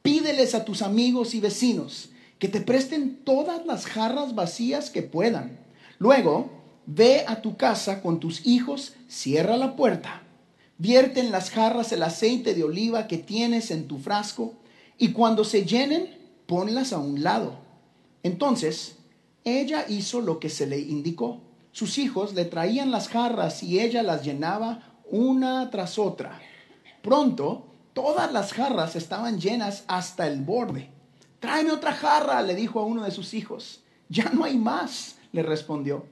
pídeles 0.00 0.54
a 0.54 0.64
tus 0.64 0.80
amigos 0.80 1.34
y 1.34 1.40
vecinos 1.40 2.10
que 2.38 2.48
te 2.48 2.62
presten 2.62 3.22
todas 3.24 3.66
las 3.66 3.84
jarras 3.84 4.34
vacías 4.34 4.88
que 4.88 5.02
puedan. 5.02 5.58
Luego, 5.98 6.50
ve 6.86 7.24
a 7.26 7.42
tu 7.42 7.56
casa 7.56 8.00
con 8.00 8.18
tus 8.18 8.46
hijos, 8.46 8.94
cierra 9.08 9.56
la 9.58 9.76
puerta, 9.76 10.22
vierte 10.78 11.20
en 11.20 11.30
las 11.30 11.50
jarras 11.50 11.92
el 11.92 12.02
aceite 12.02 12.54
de 12.54 12.64
oliva 12.64 13.06
que 13.06 13.18
tienes 13.18 13.70
en 13.70 13.86
tu 13.86 13.98
frasco 13.98 14.54
y 14.96 15.12
cuando 15.12 15.44
se 15.44 15.66
llenen, 15.66 16.16
ponlas 16.46 16.92
a 16.92 16.98
un 16.98 17.22
lado. 17.22 17.58
Entonces, 18.22 18.96
ella 19.44 19.84
hizo 19.88 20.20
lo 20.20 20.38
que 20.38 20.48
se 20.48 20.66
le 20.66 20.78
indicó. 20.78 21.40
Sus 21.72 21.98
hijos 21.98 22.34
le 22.34 22.44
traían 22.44 22.90
las 22.90 23.08
jarras 23.08 23.62
y 23.62 23.80
ella 23.80 24.02
las 24.02 24.24
llenaba 24.24 24.98
una 25.10 25.70
tras 25.70 25.98
otra. 25.98 26.40
Pronto, 27.02 27.66
todas 27.92 28.32
las 28.32 28.52
jarras 28.52 28.96
estaban 28.96 29.40
llenas 29.40 29.84
hasta 29.86 30.26
el 30.26 30.40
borde. 30.40 30.90
Tráeme 31.38 31.72
otra 31.72 31.92
jarra, 31.92 32.42
le 32.42 32.54
dijo 32.54 32.80
a 32.80 32.84
uno 32.84 33.04
de 33.04 33.10
sus 33.10 33.34
hijos. 33.34 33.80
Ya 34.08 34.30
no 34.30 34.44
hay 34.44 34.58
más, 34.58 35.16
le 35.32 35.42
respondió. 35.42 36.04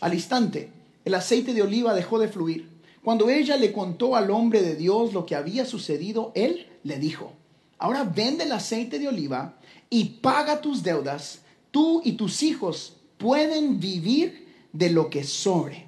Al 0.00 0.14
instante, 0.14 0.70
el 1.04 1.14
aceite 1.14 1.54
de 1.54 1.62
oliva 1.62 1.94
dejó 1.94 2.18
de 2.18 2.28
fluir. 2.28 2.76
Cuando 3.02 3.28
ella 3.30 3.56
le 3.56 3.72
contó 3.72 4.16
al 4.16 4.30
hombre 4.30 4.62
de 4.62 4.74
Dios 4.74 5.12
lo 5.12 5.26
que 5.26 5.34
había 5.34 5.64
sucedido, 5.64 6.32
él 6.34 6.66
le 6.82 6.98
dijo, 6.98 7.32
ahora 7.78 8.04
vende 8.04 8.44
el 8.44 8.52
aceite 8.52 8.98
de 8.98 9.08
oliva 9.08 9.54
y 9.88 10.04
paga 10.04 10.60
tus 10.60 10.82
deudas. 10.82 11.40
Tú 11.70 12.02
y 12.04 12.12
tus 12.12 12.42
hijos 12.42 12.96
pueden 13.16 13.80
vivir 13.80 14.45
de 14.76 14.90
lo 14.90 15.08
que 15.08 15.24
sobre. 15.24 15.86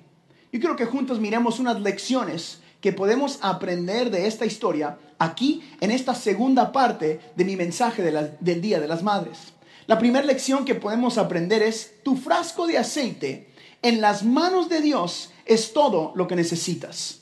Yo 0.52 0.60
quiero 0.60 0.76
que 0.76 0.86
juntos 0.86 1.20
miremos 1.20 1.58
unas 1.58 1.80
lecciones 1.80 2.60
que 2.80 2.92
podemos 2.92 3.38
aprender 3.42 4.10
de 4.10 4.26
esta 4.26 4.46
historia 4.46 4.98
aquí 5.18 5.62
en 5.80 5.90
esta 5.90 6.14
segunda 6.14 6.72
parte 6.72 7.20
de 7.36 7.44
mi 7.44 7.56
mensaje 7.56 8.02
del 8.02 8.60
Día 8.60 8.80
de 8.80 8.88
las 8.88 9.02
Madres. 9.02 9.52
La 9.86 9.98
primera 9.98 10.24
lección 10.24 10.64
que 10.64 10.74
podemos 10.74 11.18
aprender 11.18 11.62
es, 11.62 12.02
tu 12.02 12.16
frasco 12.16 12.66
de 12.66 12.78
aceite 12.78 13.48
en 13.82 14.00
las 14.00 14.24
manos 14.24 14.68
de 14.68 14.80
Dios 14.80 15.30
es 15.44 15.72
todo 15.72 16.12
lo 16.14 16.26
que 16.26 16.36
necesitas. 16.36 17.20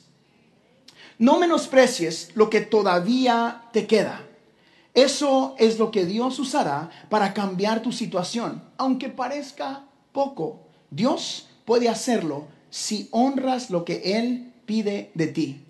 No 1.17 1.39
menosprecies 1.39 2.29
lo 2.35 2.49
que 2.49 2.61
todavía 2.61 3.63
te 3.73 3.87
queda. 3.87 4.23
Eso 4.93 5.55
es 5.57 5.79
lo 5.79 5.91
que 5.91 6.05
Dios 6.05 6.39
usará 6.39 6.89
para 7.09 7.33
cambiar 7.33 7.81
tu 7.81 7.91
situación, 7.91 8.63
aunque 8.77 9.09
parezca 9.09 9.85
poco. 10.11 10.67
Dios 10.89 11.46
puede 11.67 11.89
hacerlo 11.89 12.47
si 12.69 13.09
honras 13.11 13.69
lo 13.71 13.83
que 13.83 14.17
Él 14.17 14.53
pide 14.65 15.11
de 15.15 15.27
ti. 15.27 15.65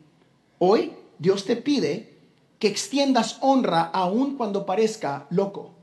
Hoy 0.60 0.94
Dios 1.18 1.46
te 1.46 1.56
pide 1.56 2.14
que 2.60 2.68
extiendas 2.68 3.40
honra 3.42 3.82
aun 3.82 4.38
cuando 4.38 4.68
parezca 4.68 5.26
loco. 5.32 5.74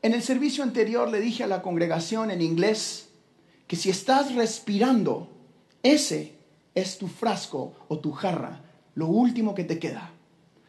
En 0.00 0.14
el 0.14 0.22
servicio 0.22 0.62
anterior 0.62 1.08
le 1.10 1.18
dije 1.18 1.42
a 1.42 1.48
la 1.48 1.60
congregación 1.60 2.30
en 2.30 2.40
inglés 2.40 3.08
que 3.66 3.74
si 3.74 3.90
estás 3.90 4.32
respirando, 4.36 5.28
ese 5.82 6.36
es 6.76 6.98
tu 6.98 7.08
frasco 7.08 7.72
o 7.88 7.98
tu 7.98 8.12
jarra, 8.12 8.62
lo 8.94 9.08
último 9.08 9.56
que 9.56 9.64
te 9.64 9.80
queda. 9.80 10.12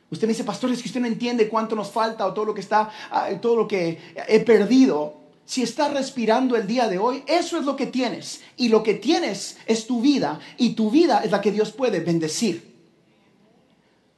Usted 0.10 0.26
me 0.26 0.34
dice, 0.34 0.44
pastor, 0.44 0.72
es 0.72 0.82
que 0.82 0.88
usted 0.88 1.02
no 1.02 1.06
entiende 1.06 1.48
cuánto 1.48 1.76
nos 1.76 1.92
falta 1.92 2.26
o 2.26 2.34
todo 2.34 2.46
lo 2.46 2.54
que 2.56 2.62
está, 2.62 2.90
ah, 3.12 3.30
todo 3.40 3.56
lo 3.56 3.68
que 3.68 4.00
he 4.28 4.40
perdido. 4.40 5.19
Si 5.50 5.64
estás 5.64 5.92
respirando 5.92 6.56
el 6.56 6.68
día 6.68 6.88
de 6.88 7.00
hoy, 7.00 7.24
eso 7.26 7.58
es 7.58 7.66
lo 7.66 7.76
que 7.76 7.88
tienes. 7.88 8.42
Y 8.56 8.70
lo 8.70 8.84
que 8.84 8.94
tienes 8.94 9.58
es 9.66 9.88
tu 9.88 10.00
vida. 10.00 10.40
Y 10.58 10.74
tu 10.74 10.92
vida 10.92 11.22
es 11.24 11.32
la 11.32 11.42
que 11.42 11.52
Dios 11.52 11.72
puede 11.72 12.02
bendecir. 12.02 12.78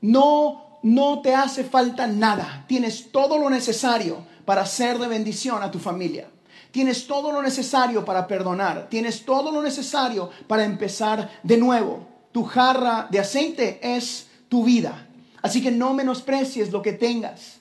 No, 0.02 0.80
no 0.84 1.22
te 1.22 1.34
hace 1.34 1.64
falta 1.64 2.06
nada. 2.06 2.66
Tienes 2.68 3.14
todo 3.14 3.38
lo 3.38 3.50
necesario 3.50 4.26
para 4.44 4.66
ser 4.66 5.00
de 5.00 5.08
bendición 5.08 5.64
a 5.64 5.72
tu 5.72 5.80
familia. 5.80 6.30
Tienes 6.70 7.08
todo 7.08 7.32
lo 7.32 7.42
necesario 7.42 8.04
para 8.04 8.28
perdonar. 8.28 8.90
Tienes 8.90 9.24
todo 9.24 9.54
lo 9.54 9.62
necesario 9.62 10.32
para 10.48 10.66
empezar 10.66 11.40
de 11.44 11.56
nuevo. 11.56 12.06
Tu 12.34 12.44
jarra 12.44 13.08
de 13.10 13.20
aceite 13.20 13.80
es 13.82 14.28
tu 14.50 14.66
vida. 14.66 15.08
Así 15.42 15.62
que 15.62 15.72
no 15.72 15.94
menosprecies 15.94 16.74
lo 16.74 16.82
que 16.82 16.92
tengas. 16.92 17.61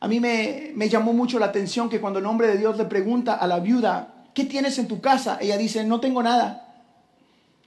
A 0.00 0.08
mí 0.08 0.20
me, 0.20 0.72
me, 0.74 0.88
llamó 0.88 1.12
mucho 1.12 1.38
la 1.38 1.46
atención 1.46 1.88
que 1.88 2.00
cuando 2.00 2.18
el 2.18 2.26
hombre 2.26 2.48
de 2.48 2.58
Dios 2.58 2.76
le 2.76 2.84
pregunta 2.84 3.34
a 3.34 3.46
la 3.46 3.60
viuda, 3.60 4.26
¿qué 4.34 4.44
tienes 4.44 4.78
en 4.78 4.88
tu 4.88 5.00
casa? 5.00 5.38
Ella 5.40 5.56
dice, 5.56 5.84
no 5.84 6.00
tengo 6.00 6.22
nada. 6.22 6.84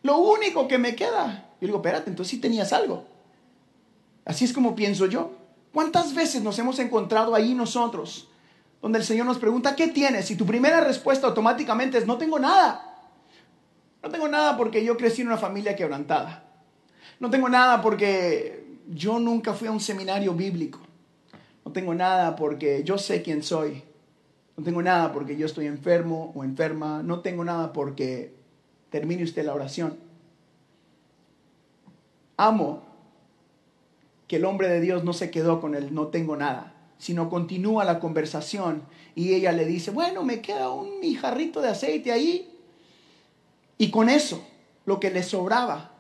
Lo 0.04 0.18
único 0.20 0.68
que 0.68 0.78
me 0.78 0.96
queda. 0.96 1.50
Yo 1.60 1.68
digo, 1.68 1.80
espérate, 1.80 2.10
entonces 2.10 2.32
sí 2.32 2.40
tenías 2.40 2.72
algo. 2.72 3.06
Así 4.26 4.46
es 4.46 4.54
como 4.54 4.76
pienso 4.76 5.08
yo. 5.08 5.32
¿Cuántas 5.74 6.14
veces 6.14 6.42
nos 6.42 6.58
hemos 6.60 6.80
encontrado 6.80 7.36
ahí 7.36 7.54
nosotros, 7.54 8.30
donde 8.82 9.00
el 9.00 9.06
Señor 9.06 9.26
nos 9.26 9.38
pregunta, 9.38 9.76
¿qué 9.76 9.88
tienes? 9.88 10.32
Y 10.32 10.36
tu 10.36 10.46
primera 10.46 10.82
respuesta 10.82 11.28
automáticamente 11.28 11.98
es, 11.98 12.06
no 12.06 12.18
tengo 12.18 12.40
nada. 12.40 12.86
No 14.02 14.10
tengo 14.10 14.28
nada 14.28 14.56
porque 14.56 14.84
yo 14.84 14.98
crecí 14.98 15.22
en 15.22 15.28
una 15.28 15.38
familia 15.38 15.76
quebrantada. 15.76 16.44
No 17.20 17.30
tengo 17.30 17.50
nada 17.50 17.82
porque 17.82 18.78
yo 18.88 19.20
nunca 19.20 19.54
fui 19.54 19.68
a 19.68 19.72
un 19.72 19.80
seminario 19.80 20.34
bíblico. 20.34 20.80
No 21.66 21.72
tengo 21.72 21.94
nada 21.94 22.36
porque 22.36 22.84
yo 22.84 22.98
sé 22.98 23.22
quién 23.22 23.44
soy. 23.44 23.84
No 24.58 24.64
tengo 24.64 24.82
nada 24.82 25.14
porque 25.14 25.38
yo 25.38 25.46
estoy 25.46 25.68
enfermo 25.68 26.32
o 26.36 26.44
enferma. 26.44 27.04
No 27.04 27.22
tengo 27.22 27.44
nada 27.44 27.74
porque 27.74 28.34
termine 28.90 29.24
usted 29.24 29.46
la 29.46 29.54
oración. 29.54 29.98
Amo 32.38 32.84
que 34.28 34.38
el 34.38 34.46
hombre 34.46 34.70
de 34.70 34.80
Dios 34.80 35.04
no 35.04 35.14
se 35.14 35.32
quedó 35.32 35.60
con 35.60 35.76
el 35.76 35.94
no 35.94 36.08
tengo 36.08 36.38
nada, 36.38 36.76
sino 37.00 37.30
continúa 37.30 37.84
la 37.84 38.00
conversación 38.00 38.84
y 39.16 39.34
ella 39.34 39.52
le 39.52 39.66
dice, 39.66 39.92
bueno, 39.92 40.24
me 40.24 40.40
queda 40.40 40.70
un 40.70 41.02
jarrito 41.16 41.62
de 41.62 41.70
aceite 41.70 42.12
ahí. 42.12 42.56
Y 43.78 43.90
con 43.90 44.08
eso, 44.08 44.46
lo 44.86 45.00
que 45.00 45.10
le 45.10 45.24
sobraba, 45.24 45.92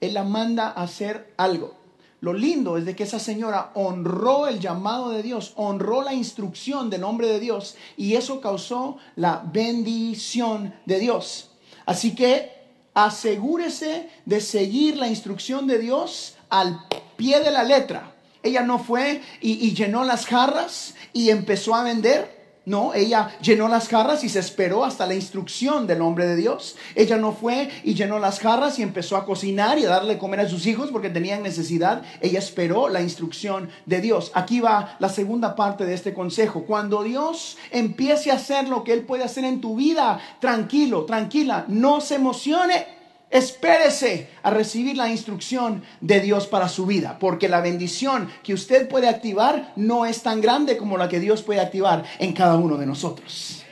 él 0.00 0.14
la 0.14 0.24
manda 0.24 0.68
a 0.68 0.82
hacer 0.82 1.32
algo. 1.36 1.77
Lo 2.20 2.32
lindo 2.32 2.76
es 2.76 2.84
de 2.84 2.96
que 2.96 3.04
esa 3.04 3.20
señora 3.20 3.70
honró 3.74 4.48
el 4.48 4.58
llamado 4.58 5.10
de 5.10 5.22
Dios, 5.22 5.52
honró 5.54 6.02
la 6.02 6.14
instrucción 6.14 6.90
del 6.90 7.04
hombre 7.04 7.28
de 7.28 7.38
Dios 7.38 7.76
y 7.96 8.14
eso 8.14 8.40
causó 8.40 8.98
la 9.14 9.44
bendición 9.52 10.74
de 10.84 10.98
Dios. 10.98 11.50
Así 11.86 12.16
que 12.16 12.52
asegúrese 12.92 14.10
de 14.24 14.40
seguir 14.40 14.96
la 14.96 15.06
instrucción 15.06 15.68
de 15.68 15.78
Dios 15.78 16.34
al 16.50 16.84
pie 17.16 17.40
de 17.40 17.52
la 17.52 17.62
letra. 17.62 18.14
Ella 18.42 18.62
no 18.62 18.78
fue 18.78 19.22
y, 19.40 19.74
llenó 19.74 20.04
las 20.04 20.26
jarras 20.26 20.94
y 21.12 21.30
empezó 21.30 21.74
a 21.74 21.84
vender. 21.84 22.37
No, 22.68 22.92
ella 22.92 23.30
llenó 23.40 23.66
las 23.66 23.88
jarras 23.88 24.24
y 24.24 24.28
se 24.28 24.40
esperó 24.40 24.84
hasta 24.84 25.06
la 25.06 25.14
instrucción 25.14 25.86
del 25.86 26.02
hombre 26.02 26.26
de 26.26 26.36
Dios. 26.36 26.76
Ella 26.94 27.16
no 27.16 27.32
fue 27.32 27.70
y 27.82 27.94
llenó 27.94 28.18
las 28.18 28.40
jarras 28.40 28.78
y 28.78 28.82
empezó 28.82 29.16
a 29.16 29.24
cocinar 29.24 29.78
y 29.78 29.86
a 29.86 29.88
darle 29.88 30.18
comer 30.18 30.40
a 30.40 30.48
sus 30.50 30.66
hijos 30.66 30.90
porque 30.90 31.08
tenían 31.08 31.42
necesidad. 31.42 32.02
Ella 32.20 32.38
esperó 32.38 32.90
la 32.90 33.00
instrucción 33.00 33.70
de 33.86 34.02
Dios. 34.02 34.32
Aquí 34.34 34.60
va 34.60 34.96
la 34.98 35.08
segunda 35.08 35.56
parte 35.56 35.86
de 35.86 35.94
este 35.94 36.12
consejo. 36.12 36.64
Cuando 36.64 37.02
Dios 37.02 37.56
empiece 37.70 38.30
a 38.30 38.34
hacer 38.34 38.68
lo 38.68 38.84
que 38.84 38.92
Él 38.92 39.06
puede 39.06 39.24
hacer 39.24 39.46
en 39.46 39.62
tu 39.62 39.76
vida, 39.76 40.20
tranquilo, 40.38 41.06
tranquila, 41.06 41.64
no 41.68 42.02
se 42.02 42.16
emocione 42.16 42.97
Espérese 43.30 44.30
a 44.42 44.50
recibir 44.50 44.96
la 44.96 45.08
instrucción 45.08 45.82
de 46.00 46.20
Dios 46.20 46.46
para 46.46 46.68
su 46.68 46.86
vida, 46.86 47.18
porque 47.20 47.48
la 47.48 47.60
bendición 47.60 48.30
que 48.42 48.54
usted 48.54 48.88
puede 48.88 49.08
activar 49.08 49.72
no 49.76 50.06
es 50.06 50.22
tan 50.22 50.40
grande 50.40 50.78
como 50.78 50.96
la 50.96 51.08
que 51.08 51.20
Dios 51.20 51.42
puede 51.42 51.60
activar 51.60 52.04
en 52.18 52.32
cada 52.32 52.56
uno 52.56 52.78
de 52.78 52.86
nosotros. 52.86 53.64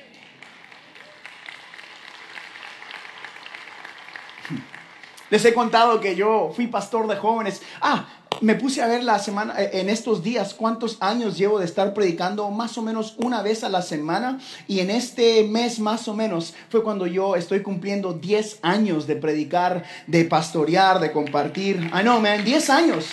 Les 5.31 5.45
he 5.45 5.55
contado 5.55 6.01
que 6.01 6.15
yo 6.15 6.53
fui 6.55 6.67
pastor 6.69 7.09
de 7.09 7.17
jóvenes. 7.17 7.63
Ah, 7.81 8.07
me 8.41 8.55
puse 8.55 8.83
a 8.83 8.87
ver 8.87 9.05
la 9.05 9.19
semana, 9.19 9.61
eh, 9.61 9.71
en 9.81 9.89
estos 9.89 10.23
días, 10.23 10.55
cuántos 10.55 10.97
años 11.01 11.37
llevo 11.37 11.59
de 11.59 11.65
estar 11.65 11.95
predicando 11.95 12.51
más 12.51 12.77
o 12.79 12.83
menos 12.83 13.15
una 13.19 13.43
vez 13.43 13.65
a 13.65 13.69
la 13.69 13.83
semana. 13.83 14.39
Y 14.69 14.81
en 14.81 14.91
este 14.91 15.45
mes 15.45 15.79
más 15.79 16.09
o 16.09 16.15
menos 16.15 16.55
fue 16.69 16.83
cuando 16.83 17.07
yo 17.07 17.37
estoy 17.37 17.63
cumpliendo 17.63 18.13
10 18.13 18.61
años 18.63 19.07
de 19.07 19.17
predicar, 19.17 19.85
de 20.07 20.25
pastorear, 20.25 21.01
de 21.01 21.13
compartir. 21.13 21.77
I 21.95 22.03
know, 22.03 22.21
man, 22.21 22.45
10 22.45 22.71
años. 22.71 23.07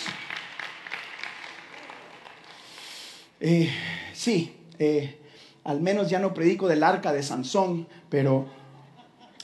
Eh, 3.40 3.70
sí, 4.14 4.56
eh, 4.80 5.20
al 5.64 5.82
menos 5.82 6.10
ya 6.10 6.20
no 6.20 6.34
predico 6.34 6.68
del 6.68 6.84
arca 6.84 7.12
de 7.12 7.24
Sansón, 7.24 7.88
pero 8.10 8.48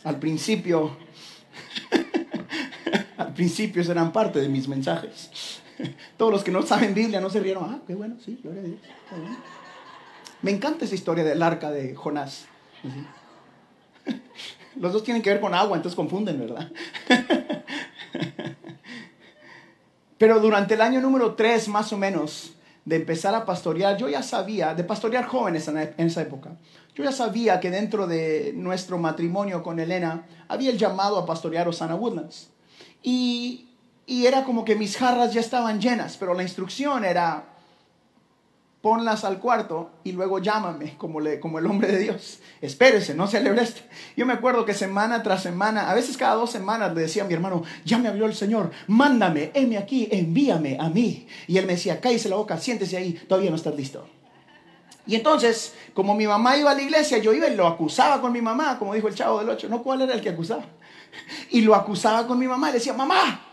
al 0.04 0.20
principio, 0.20 0.98
al 3.18 3.34
principio 3.34 3.82
eran 3.82 4.12
parte 4.12 4.40
de 4.40 4.50
mis 4.50 4.68
mensajes. 4.68 5.30
Todos 6.18 6.32
los 6.32 6.44
que 6.44 6.52
no 6.52 6.62
saben 6.62 6.94
Biblia 6.94 7.22
no 7.22 7.30
se 7.30 7.40
rieron. 7.40 7.64
Ah, 7.66 7.80
qué 7.88 7.96
bueno, 7.96 8.16
sí, 8.24 8.40
gloria 8.42 8.62
a 8.62 8.66
Dios. 8.66 8.80
Me 10.42 10.52
encanta 10.52 10.86
esa 10.86 10.96
historia 10.96 11.24
del 11.24 11.42
arca 11.42 11.72
de 11.72 11.96
Jonás. 11.96 12.46
Los 14.76 14.94
dos 14.94 15.04
tienen 15.04 15.22
que 15.22 15.30
ver 15.30 15.42
con 15.42 15.54
agua, 15.54 15.76
entonces 15.76 15.96
confunden, 15.96 16.40
¿verdad? 16.40 16.72
Pero 20.18 20.40
durante 20.40 20.76
el 20.76 20.82
año 20.82 21.02
número 21.02 21.36
3, 21.36 21.68
más 21.70 21.92
o 21.92 21.98
menos, 21.98 22.54
de 22.86 22.96
empezar 22.98 23.36
a 23.36 23.46
pastorear, 23.46 23.98
yo 23.98 24.08
ya 24.08 24.24
sabía, 24.24 24.74
de 24.74 24.84
pastorear 24.84 25.26
jóvenes 25.26 25.68
en 25.68 25.94
esa 25.98 26.22
época, 26.22 26.52
yo 26.96 27.04
ya 27.04 27.12
sabía 27.12 27.60
que 27.60 27.72
dentro 27.72 28.08
de 28.08 28.52
nuestro 28.56 28.98
matrimonio 28.98 29.64
con 29.64 29.80
Elena 29.80 30.26
había 30.48 30.72
el 30.72 30.78
llamado 30.78 31.18
a 31.18 31.26
pastorear 31.26 31.68
Osana 31.68 31.96
Woodlands. 31.96 32.50
Y 33.02 33.69
y 34.10 34.26
era 34.26 34.44
como 34.44 34.66
que 34.66 34.76
mis 34.76 34.98
jarras 34.98 35.34
ya 35.34 35.40
estaban 35.40 35.80
llenas, 35.80 36.18
pero 36.18 36.34
la 36.34 36.42
instrucción 36.42 37.06
era 37.06 37.44
ponlas 38.82 39.24
al 39.24 39.38
cuarto 39.38 39.92
y 40.04 40.14
luego 40.14 40.40
llámame 40.40 40.98
como, 40.98 41.20
le, 41.20 41.40
como 41.40 41.60
el 41.60 41.68
hombre 41.68 41.90
de 41.92 42.00
Dios. 42.00 42.40
Espérese, 42.60 43.14
no 43.14 43.28
celebre 43.28 43.62
esto. 43.62 43.82
Yo 44.18 44.26
me 44.26 44.34
acuerdo 44.34 44.66
que 44.66 44.74
semana 44.74 45.22
tras 45.22 45.44
semana, 45.44 45.92
a 45.92 45.94
veces 45.94 46.18
cada 46.18 46.34
dos 46.34 46.50
semanas 46.50 46.92
le 46.96 47.02
decía 47.02 47.24
a 47.24 47.28
mi 47.28 47.36
hermano, 47.36 47.64
ya 47.86 48.00
me 48.00 48.08
abrió 48.08 48.26
el 48.26 48.34
Señor, 48.34 48.72
mándame, 48.88 49.52
heme 49.54 49.78
aquí, 49.78 50.08
envíame 50.12 50.78
a 50.80 50.90
mí. 50.90 51.28
Y 51.46 51.60
él 51.60 51.68
me 51.68 51.74
decía, 51.74 52.02
cállese 52.02 52.30
la 52.30 52.38
boca, 52.38 52.58
siéntese 52.58 52.98
ahí, 52.98 53.14
todavía 53.14 53.52
no 53.52 53.58
estás 53.58 53.76
listo. 53.76 54.08
Y 55.06 55.14
entonces, 55.14 55.76
como 55.94 56.16
mi 56.16 56.26
mamá 56.26 56.58
iba 56.58 56.72
a 56.72 56.76
la 56.76 56.82
iglesia, 56.82 57.20
yo 57.20 57.32
iba 57.32 57.48
y 57.48 57.56
lo 57.56 57.68
acusaba 57.68 58.22
con 58.22 58.32
mi 58.32 58.42
mamá, 58.42 58.80
como 58.80 58.96
dijo 58.96 59.08
el 59.08 59.14
chavo 59.14 59.38
del 59.38 59.50
ocho, 59.50 59.70
no, 59.70 59.84
¿cuál 59.84 60.02
era 60.02 60.16
el 60.16 60.22
que 60.22 60.30
acusaba? 60.30 60.66
Y 61.52 61.62
lo 61.62 61.76
acusaba 61.76 62.26
con 62.26 62.40
mi 62.40 62.48
mamá, 62.48 62.68
le 62.68 62.76
decía, 62.76 62.94
mamá, 62.94 63.46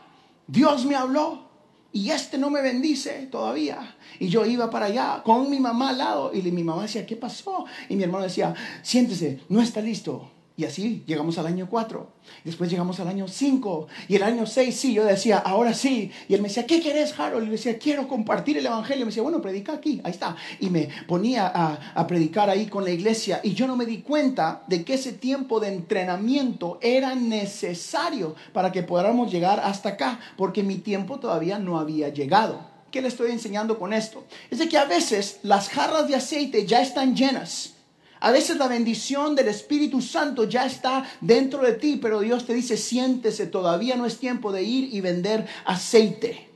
Dios 0.46 0.84
me 0.84 0.94
habló 0.94 1.46
y 1.92 2.10
este 2.10 2.38
no 2.38 2.50
me 2.50 2.62
bendice 2.62 3.26
todavía. 3.30 3.96
Y 4.18 4.28
yo 4.28 4.44
iba 4.44 4.70
para 4.70 4.86
allá 4.86 5.22
con 5.24 5.50
mi 5.50 5.60
mamá 5.60 5.90
al 5.90 5.98
lado 5.98 6.30
y 6.34 6.42
mi 6.42 6.62
mamá 6.62 6.82
decía, 6.82 7.06
¿qué 7.06 7.16
pasó? 7.16 7.64
Y 7.88 7.96
mi 7.96 8.02
hermano 8.04 8.24
decía, 8.24 8.54
siéntese, 8.82 9.40
no 9.48 9.60
está 9.62 9.80
listo. 9.80 10.30
Y 10.58 10.64
así 10.64 11.04
llegamos 11.06 11.36
al 11.36 11.46
año 11.46 11.68
4. 11.68 12.08
Después 12.42 12.70
llegamos 12.70 12.98
al 12.98 13.08
año 13.08 13.28
5. 13.28 13.88
Y 14.08 14.16
el 14.16 14.22
año 14.22 14.46
6 14.46 14.74
sí, 14.74 14.94
yo 14.94 15.04
decía, 15.04 15.36
ahora 15.36 15.74
sí. 15.74 16.10
Y 16.28 16.34
él 16.34 16.40
me 16.40 16.48
decía, 16.48 16.66
¿qué 16.66 16.80
querés, 16.80 17.18
Harold? 17.18 17.42
Y 17.42 17.46
le 17.46 17.52
decía, 17.52 17.78
quiero 17.78 18.08
compartir 18.08 18.56
el 18.56 18.64
Evangelio. 18.64 19.04
Me 19.04 19.10
decía, 19.10 19.22
bueno, 19.22 19.42
predica 19.42 19.74
aquí, 19.74 20.00
ahí 20.02 20.12
está. 20.12 20.34
Y 20.58 20.70
me 20.70 20.88
ponía 21.06 21.46
a, 21.46 21.92
a 21.94 22.06
predicar 22.06 22.48
ahí 22.48 22.66
con 22.66 22.84
la 22.84 22.90
iglesia. 22.90 23.40
Y 23.42 23.52
yo 23.52 23.66
no 23.66 23.76
me 23.76 23.84
di 23.84 23.98
cuenta 23.98 24.62
de 24.66 24.82
que 24.82 24.94
ese 24.94 25.12
tiempo 25.12 25.60
de 25.60 25.68
entrenamiento 25.68 26.78
era 26.80 27.14
necesario 27.14 28.34
para 28.54 28.72
que 28.72 28.82
podamos 28.82 29.30
llegar 29.30 29.60
hasta 29.60 29.90
acá. 29.90 30.20
Porque 30.38 30.62
mi 30.62 30.76
tiempo 30.76 31.20
todavía 31.20 31.58
no 31.58 31.78
había 31.78 32.08
llegado. 32.08 32.60
¿Qué 32.90 33.02
le 33.02 33.08
estoy 33.08 33.30
enseñando 33.30 33.78
con 33.78 33.92
esto? 33.92 34.24
Es 34.50 34.58
de 34.58 34.70
que 34.70 34.78
a 34.78 34.86
veces 34.86 35.40
las 35.42 35.68
jarras 35.68 36.08
de 36.08 36.14
aceite 36.14 36.66
ya 36.66 36.80
están 36.80 37.14
llenas 37.14 37.75
a 38.20 38.30
veces 38.30 38.56
la 38.56 38.68
bendición 38.68 39.34
del 39.34 39.48
Espíritu 39.48 40.00
Santo 40.00 40.44
ya 40.44 40.64
está 40.64 41.04
dentro 41.20 41.62
de 41.62 41.72
ti, 41.72 41.98
pero 42.00 42.20
Dios 42.20 42.46
te 42.46 42.54
dice, 42.54 42.76
siéntese, 42.76 43.46
todavía 43.46 43.96
no 43.96 44.06
es 44.06 44.18
tiempo 44.18 44.52
de 44.52 44.62
ir 44.62 44.94
y 44.94 45.00
vender 45.00 45.46
aceite. 45.64 46.48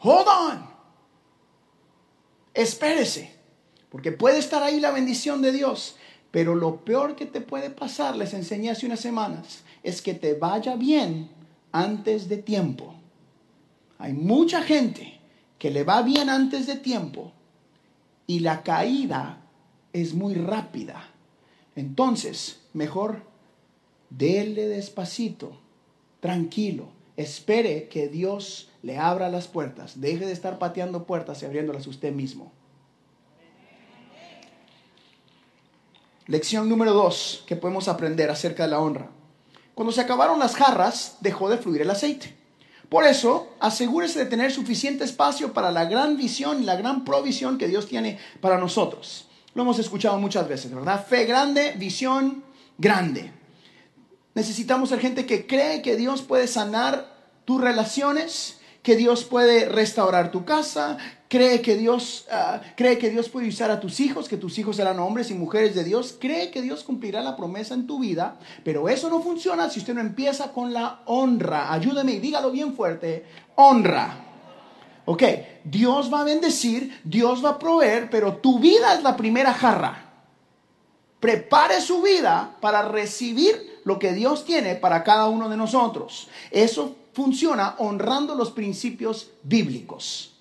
Hold 0.00 0.28
on. 0.28 0.66
Espérese, 2.52 3.34
porque 3.90 4.12
puede 4.12 4.38
estar 4.38 4.62
ahí 4.62 4.80
la 4.80 4.90
bendición 4.90 5.42
de 5.42 5.52
Dios, 5.52 5.96
pero 6.30 6.54
lo 6.54 6.84
peor 6.84 7.16
que 7.16 7.26
te 7.26 7.40
puede 7.40 7.70
pasar, 7.70 8.16
les 8.16 8.34
enseñé 8.34 8.70
hace 8.70 8.86
unas 8.86 9.00
semanas, 9.00 9.64
es 9.82 10.02
que 10.02 10.14
te 10.14 10.34
vaya 10.34 10.76
bien 10.76 11.30
antes 11.72 12.28
de 12.28 12.36
tiempo. 12.36 12.94
Hay 13.98 14.12
mucha 14.12 14.62
gente 14.62 15.15
que 15.58 15.70
le 15.70 15.84
va 15.84 16.02
bien 16.02 16.28
antes 16.28 16.66
de 16.66 16.76
tiempo 16.76 17.32
y 18.26 18.40
la 18.40 18.62
caída 18.62 19.42
es 19.92 20.14
muy 20.14 20.34
rápida. 20.34 21.10
Entonces, 21.74 22.60
mejor 22.72 23.22
dele 24.10 24.66
despacito, 24.68 25.60
tranquilo, 26.20 26.88
espere 27.16 27.88
que 27.88 28.08
Dios 28.08 28.70
le 28.82 28.98
abra 28.98 29.28
las 29.28 29.48
puertas, 29.48 30.00
deje 30.00 30.26
de 30.26 30.32
estar 30.32 30.58
pateando 30.58 31.06
puertas 31.06 31.42
y 31.42 31.46
abriéndolas 31.46 31.86
usted 31.86 32.12
mismo. 32.12 32.52
Lección 36.26 36.68
número 36.68 36.92
dos 36.92 37.44
que 37.46 37.54
podemos 37.54 37.86
aprender 37.86 38.30
acerca 38.30 38.64
de 38.64 38.70
la 38.70 38.80
honra. 38.80 39.10
Cuando 39.74 39.92
se 39.92 40.00
acabaron 40.00 40.38
las 40.40 40.56
jarras, 40.56 41.18
dejó 41.20 41.48
de 41.48 41.58
fluir 41.58 41.82
el 41.82 41.90
aceite. 41.90 42.36
Por 42.88 43.04
eso, 43.04 43.54
asegúrese 43.58 44.20
de 44.20 44.26
tener 44.26 44.52
suficiente 44.52 45.04
espacio 45.04 45.52
para 45.52 45.72
la 45.72 45.86
gran 45.86 46.16
visión 46.16 46.62
y 46.62 46.66
la 46.66 46.76
gran 46.76 47.04
provisión 47.04 47.58
que 47.58 47.66
Dios 47.66 47.88
tiene 47.88 48.18
para 48.40 48.58
nosotros. 48.58 49.26
Lo 49.54 49.62
hemos 49.62 49.78
escuchado 49.78 50.18
muchas 50.18 50.48
veces, 50.48 50.72
¿verdad? 50.72 51.04
Fe 51.04 51.24
grande, 51.24 51.72
visión 51.76 52.44
grande. 52.78 53.32
Necesitamos 54.34 54.90
ser 54.90 55.00
gente 55.00 55.26
que 55.26 55.46
cree 55.46 55.82
que 55.82 55.96
Dios 55.96 56.22
puede 56.22 56.46
sanar 56.46 57.16
tus 57.44 57.60
relaciones, 57.60 58.58
que 58.82 58.94
Dios 58.94 59.24
puede 59.24 59.68
restaurar 59.68 60.30
tu 60.30 60.44
casa, 60.44 60.98
cree 61.28 61.60
que 61.60 61.76
Dios 61.76 62.26
ah, 62.30 62.60
cree 62.76 62.98
que 62.98 63.10
Dios 63.10 63.28
puede 63.28 63.48
usar 63.48 63.70
a 63.70 63.80
tus 63.80 64.00
hijos, 64.00 64.28
que 64.28 64.36
tus 64.36 64.58
hijos 64.58 64.76
serán 64.76 64.98
hombres 64.98 65.30
y 65.30 65.34
mujeres 65.34 65.74
de 65.74 65.84
Dios, 65.84 66.16
cree 66.18 66.50
que 66.50 66.62
Dios 66.62 66.84
cumplirá 66.84 67.22
la 67.22 67.36
promesa 67.36 67.74
en 67.74 67.86
tu 67.86 67.98
vida, 67.98 68.38
pero 68.64 68.88
eso 68.88 69.08
no 69.10 69.20
funciona 69.20 69.70
si 69.70 69.80
usted 69.80 69.94
no 69.94 70.00
empieza 70.00 70.52
con 70.52 70.72
la 70.72 71.00
honra. 71.06 71.72
Ayúdeme, 71.72 72.20
dígalo 72.20 72.50
bien 72.50 72.74
fuerte, 72.74 73.24
honra. 73.56 74.22
Ok, 75.04 75.22
Dios 75.64 76.12
va 76.12 76.22
a 76.22 76.24
bendecir, 76.24 77.00
Dios 77.04 77.44
va 77.44 77.50
a 77.50 77.58
proveer, 77.58 78.10
pero 78.10 78.36
tu 78.38 78.58
vida 78.58 78.94
es 78.94 79.02
la 79.02 79.16
primera 79.16 79.54
jarra. 79.54 80.02
Prepare 81.20 81.80
su 81.80 82.02
vida 82.02 82.56
para 82.60 82.82
recibir 82.82 83.80
lo 83.84 83.98
que 83.98 84.12
Dios 84.12 84.44
tiene 84.44 84.74
para 84.74 85.04
cada 85.04 85.28
uno 85.28 85.48
de 85.48 85.56
nosotros. 85.56 86.28
Eso 86.50 86.96
funciona 87.12 87.76
honrando 87.78 88.34
los 88.34 88.50
principios 88.50 89.30
bíblicos. 89.42 90.35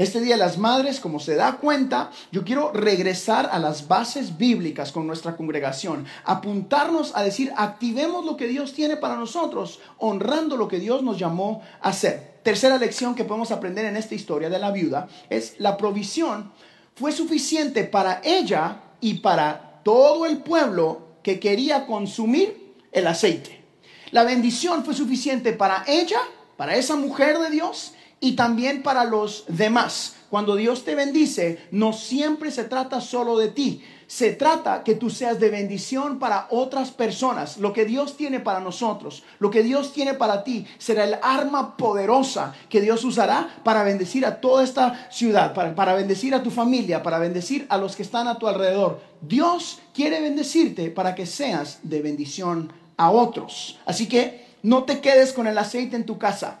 Este 0.00 0.22
Día 0.22 0.38
las 0.38 0.56
Madres, 0.56 0.98
como 0.98 1.20
se 1.20 1.34
da 1.34 1.58
cuenta, 1.58 2.10
yo 2.32 2.42
quiero 2.42 2.72
regresar 2.72 3.50
a 3.52 3.58
las 3.58 3.86
bases 3.86 4.38
bíblicas 4.38 4.92
con 4.92 5.06
nuestra 5.06 5.36
congregación, 5.36 6.06
apuntarnos 6.24 7.14
a 7.14 7.22
decir, 7.22 7.52
activemos 7.54 8.24
lo 8.24 8.38
que 8.38 8.46
Dios 8.48 8.72
tiene 8.72 8.96
para 8.96 9.16
nosotros, 9.16 9.78
honrando 9.98 10.56
lo 10.56 10.68
que 10.68 10.78
Dios 10.78 11.02
nos 11.02 11.18
llamó 11.18 11.60
a 11.82 11.90
hacer. 11.90 12.40
Tercera 12.42 12.78
lección 12.78 13.14
que 13.14 13.26
podemos 13.26 13.50
aprender 13.50 13.84
en 13.84 13.98
esta 13.98 14.14
historia 14.14 14.48
de 14.48 14.58
la 14.58 14.70
viuda 14.70 15.06
es 15.28 15.56
la 15.58 15.76
provisión 15.76 16.50
fue 16.94 17.12
suficiente 17.12 17.84
para 17.84 18.22
ella 18.24 18.80
y 19.02 19.18
para 19.18 19.82
todo 19.84 20.24
el 20.24 20.38
pueblo 20.38 21.08
que 21.22 21.38
quería 21.38 21.84
consumir 21.84 22.74
el 22.92 23.06
aceite. 23.06 23.62
La 24.12 24.24
bendición 24.24 24.82
fue 24.82 24.94
suficiente 24.94 25.52
para 25.52 25.84
ella, 25.86 26.20
para 26.56 26.76
esa 26.76 26.96
mujer 26.96 27.38
de 27.38 27.50
Dios 27.50 27.92
y 28.20 28.32
también 28.32 28.82
para 28.82 29.04
los 29.04 29.44
demás. 29.48 30.16
Cuando 30.28 30.54
Dios 30.54 30.84
te 30.84 30.94
bendice, 30.94 31.66
no 31.72 31.92
siempre 31.92 32.52
se 32.52 32.64
trata 32.64 33.00
solo 33.00 33.36
de 33.36 33.48
ti. 33.48 33.82
Se 34.06 34.32
trata 34.32 34.84
que 34.84 34.94
tú 34.94 35.08
seas 35.08 35.40
de 35.40 35.50
bendición 35.50 36.18
para 36.18 36.46
otras 36.50 36.90
personas. 36.90 37.56
Lo 37.56 37.72
que 37.72 37.84
Dios 37.84 38.16
tiene 38.16 38.38
para 38.38 38.60
nosotros, 38.60 39.24
lo 39.38 39.50
que 39.50 39.62
Dios 39.62 39.92
tiene 39.92 40.14
para 40.14 40.44
ti, 40.44 40.66
será 40.78 41.04
el 41.04 41.16
arma 41.22 41.76
poderosa 41.76 42.54
que 42.68 42.80
Dios 42.80 43.04
usará 43.04 43.60
para 43.64 43.82
bendecir 43.82 44.26
a 44.26 44.40
toda 44.40 44.62
esta 44.62 45.08
ciudad, 45.10 45.54
para, 45.54 45.74
para 45.74 45.94
bendecir 45.94 46.34
a 46.34 46.42
tu 46.42 46.50
familia, 46.50 47.02
para 47.02 47.18
bendecir 47.18 47.66
a 47.68 47.78
los 47.78 47.96
que 47.96 48.02
están 48.02 48.28
a 48.28 48.38
tu 48.38 48.46
alrededor. 48.46 49.00
Dios 49.20 49.80
quiere 49.94 50.20
bendecirte 50.20 50.90
para 50.90 51.14
que 51.14 51.26
seas 51.26 51.78
de 51.82 52.02
bendición 52.02 52.72
a 52.96 53.10
otros. 53.10 53.78
Así 53.86 54.08
que 54.08 54.46
no 54.62 54.84
te 54.84 55.00
quedes 55.00 55.32
con 55.32 55.46
el 55.46 55.56
aceite 55.58 55.96
en 55.96 56.06
tu 56.06 56.18
casa. 56.18 56.60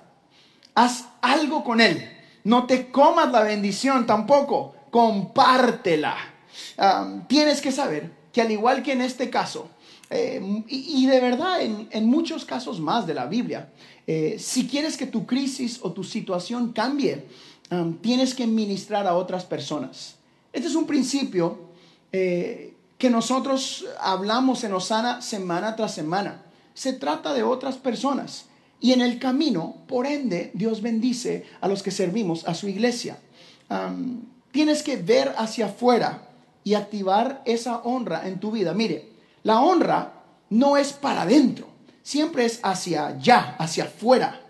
Haz 0.74 1.09
algo 1.20 1.64
con 1.64 1.80
él. 1.80 2.10
No 2.44 2.66
te 2.66 2.90
comas 2.90 3.30
la 3.30 3.42
bendición 3.42 4.06
tampoco. 4.06 4.74
Compártela. 4.90 6.16
tienes 7.28 7.60
que 7.60 7.72
saber 7.72 8.10
que 8.32 8.42
al 8.42 8.50
igual 8.50 8.82
que 8.82 8.92
en 8.92 9.02
este 9.02 9.30
caso, 9.30 9.68
eh, 10.08 10.40
y, 10.66 11.06
de 11.06 11.20
verdad 11.20 11.60
en, 11.62 12.06
muchos 12.06 12.44
casos 12.44 12.80
más 12.80 13.06
de 13.06 13.14
la 13.14 13.26
Biblia, 13.26 13.70
eh, 14.06 14.36
si 14.38 14.66
quieres 14.66 14.96
que 14.96 15.06
tu 15.06 15.26
crisis 15.26 15.78
o 15.82 15.92
tu 15.92 16.02
situación 16.02 16.72
cambie, 16.72 17.26
tienes 18.00 18.34
que 18.34 18.48
ministrar 18.48 19.06
a 19.06 19.14
otras 19.14 19.44
personas. 19.44 20.16
Este 20.52 20.66
es 20.66 20.74
un 20.74 20.86
principio 20.86 21.58
eh, 22.12 22.74
que 22.98 23.08
nosotros 23.08 23.86
hablamos 24.00 24.64
en 24.64 24.74
Osana 24.74 25.22
semana 25.22 25.76
tras 25.76 25.94
semana. 25.94 26.42
Se 26.74 26.92
trata 26.92 27.32
de 27.32 27.44
otras 27.44 27.76
personas. 27.76 28.46
Y 28.80 28.92
en 28.92 29.02
el 29.02 29.18
camino, 29.18 29.76
por 29.86 30.06
ende, 30.06 30.50
Dios 30.54 30.80
bendice 30.80 31.44
a 31.60 31.68
los 31.68 31.82
que 31.82 31.90
servimos 31.90 32.46
a 32.46 32.54
su 32.54 32.66
iglesia. 32.68 33.18
Tienes 34.50 34.82
que 34.82 34.96
ver 34.96 35.34
hacia 35.36 35.66
afuera 35.66 36.28
y 36.64 36.74
activar 36.74 37.42
esa 37.44 37.78
honra 37.78 38.26
en 38.26 38.40
tu 38.40 38.50
vida. 38.50 38.72
Mire, 38.72 39.10
la 39.42 39.60
honra 39.60 40.14
no 40.48 40.76
es 40.76 40.92
para 40.92 41.22
adentro, 41.22 41.68
siempre 42.02 42.44
es 42.44 42.58
hacia 42.62 43.08
allá, 43.08 43.56
hacia 43.58 43.84
afuera. 43.84 44.40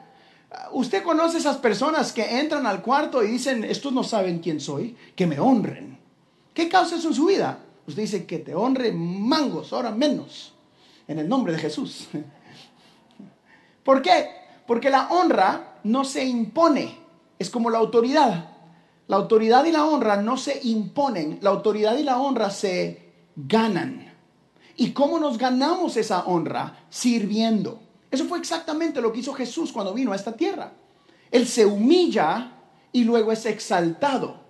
Usted 0.73 1.03
conoce 1.03 1.39
esas 1.39 1.59
personas 1.59 2.13
que 2.13 2.41
entran 2.41 2.67
al 2.67 2.83
cuarto 2.83 3.23
y 3.23 3.29
dicen, 3.29 3.65
estos 3.65 3.93
no 3.93 4.05
saben 4.05 4.39
quién 4.39 4.61
soy, 4.61 4.97
que 5.15 5.27
me 5.27 5.39
honren. 5.39 5.99
¿Qué 6.55 6.69
causa 6.69 6.97
eso 6.97 7.09
en 7.09 7.15
su 7.15 7.27
vida? 7.27 7.59
Usted 7.87 8.03
dice 8.03 8.27
que 8.27 8.39
te 8.39 8.55
honre 8.55 8.93
mangos, 8.93 9.73
ahora 9.73 9.91
menos, 9.91 10.53
en 11.07 11.19
el 11.19 11.29
nombre 11.29 11.53
de 11.53 11.59
Jesús. 11.59 12.09
¿Por 13.85 14.03
qué? 14.03 14.29
Porque 14.67 14.91
la 14.91 15.09
honra 15.09 15.79
no 15.85 16.05
se 16.05 16.25
impone, 16.25 16.99
es 17.39 17.51
como 17.51 17.71
la 17.71 17.79
autoridad. 17.79 18.51
La 19.07 19.17
autoridad 19.17 19.65
y 19.65 19.73
la 19.73 19.87
honra 19.87 20.23
no 20.23 20.37
se 20.37 20.61
imponen, 20.63 21.39
la 21.43 21.51
autoridad 21.51 21.97
y 21.99 22.05
la 22.05 22.21
honra 22.21 22.51
se 22.51 23.13
ganan. 23.35 24.15
¿Y 24.77 24.93
cómo 24.93 25.19
nos 25.19 25.37
ganamos 25.37 25.97
esa 25.97 26.25
honra? 26.27 26.85
Sirviendo. 26.91 27.81
Eso 28.11 28.27
fue 28.27 28.39
exactamente 28.39 29.01
lo 29.01 29.13
que 29.13 29.21
hizo 29.21 29.35
Jesús 29.35 29.73
cuando 29.73 29.93
vino 29.93 30.13
a 30.13 30.17
esta 30.17 30.37
tierra. 30.37 30.73
Él 31.31 31.47
se 31.47 31.67
humilla 31.67 32.53
y 32.93 33.05
luego 33.05 33.33
es 33.33 33.47
exaltado. 33.47 34.41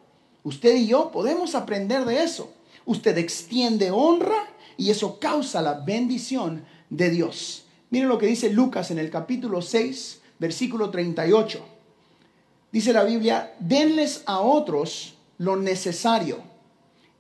Usted 0.43 0.77
y 0.77 0.87
yo 0.87 1.11
podemos 1.11 1.55
aprender 1.55 2.05
de 2.05 2.23
eso. 2.23 2.53
Usted 2.87 3.17
extiende 3.19 3.91
honra 3.91 4.47
y 4.77 4.91
eso 4.91 5.19
causa 5.19 5.61
la 5.63 5.75
bendición 5.75 6.65
de 6.89 7.11
Dios. 7.11 7.65
Miren 7.91 8.09
lo 8.09 8.19
que 8.19 8.27
dice 8.27 8.51
Lucas 8.51 8.91
en 8.91 8.99
el 8.99 9.11
capítulo 9.11 9.63
6, 9.63 10.21
versículo 10.39 10.91
38 10.91 11.81
dice 12.73 12.93
la 12.93 13.05
Biblia, 13.05 13.55
denles 13.59 14.23
a 14.27 14.41
otros 14.41 15.15
lo 15.39 15.57
necesario 15.57 16.39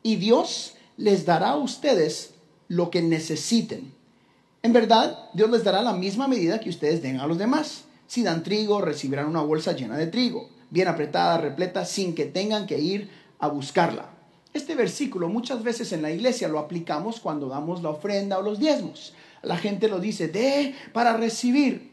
y 0.03 0.17
Dios 0.17 0.75
les 0.97 1.25
dará 1.25 1.51
a 1.51 1.57
ustedes 1.57 2.35
lo 2.69 2.91
que 2.91 3.03
necesiten. 3.03 3.93
En 4.63 4.73
verdad, 4.73 5.31
Dios 5.33 5.51
les 5.51 5.65
dará 5.65 5.83
la 5.83 5.95
misma 5.95 6.29
medida 6.29 6.61
que 6.61 6.69
ustedes 6.69 7.03
den 7.03 7.19
a 7.19 7.27
los 7.27 7.39
demás. 7.39 7.85
Si 8.07 8.23
dan 8.23 8.43
trigo, 8.43 8.81
recibirán 8.81 9.27
una 9.27 9.41
bolsa 9.41 9.73
llena 9.73 9.97
de 9.97 10.07
trigo, 10.07 10.49
bien 10.71 10.89
apretada, 10.89 11.39
repleta, 11.39 11.85
sin 11.85 12.15
que 12.15 12.27
tengan 12.27 12.67
que 12.67 12.79
ir 12.79 13.11
a 13.39 13.49
buscarla. 13.49 14.11
Este 14.53 14.75
versículo 14.75 15.29
muchas 15.29 15.63
veces 15.63 15.93
en 15.93 16.03
la 16.03 16.11
iglesia 16.11 16.49
lo 16.49 16.59
aplicamos 16.59 17.21
cuando 17.21 17.49
damos 17.49 17.83
la 17.83 17.91
ofrenda 17.91 18.39
o 18.39 18.43
los 18.43 18.59
diezmos. 18.59 19.15
La 19.43 19.57
gente 19.57 19.89
lo 19.89 20.01
dice, 20.01 20.29
de 20.29 20.75
para 20.93 21.17
recibir. 21.17 21.91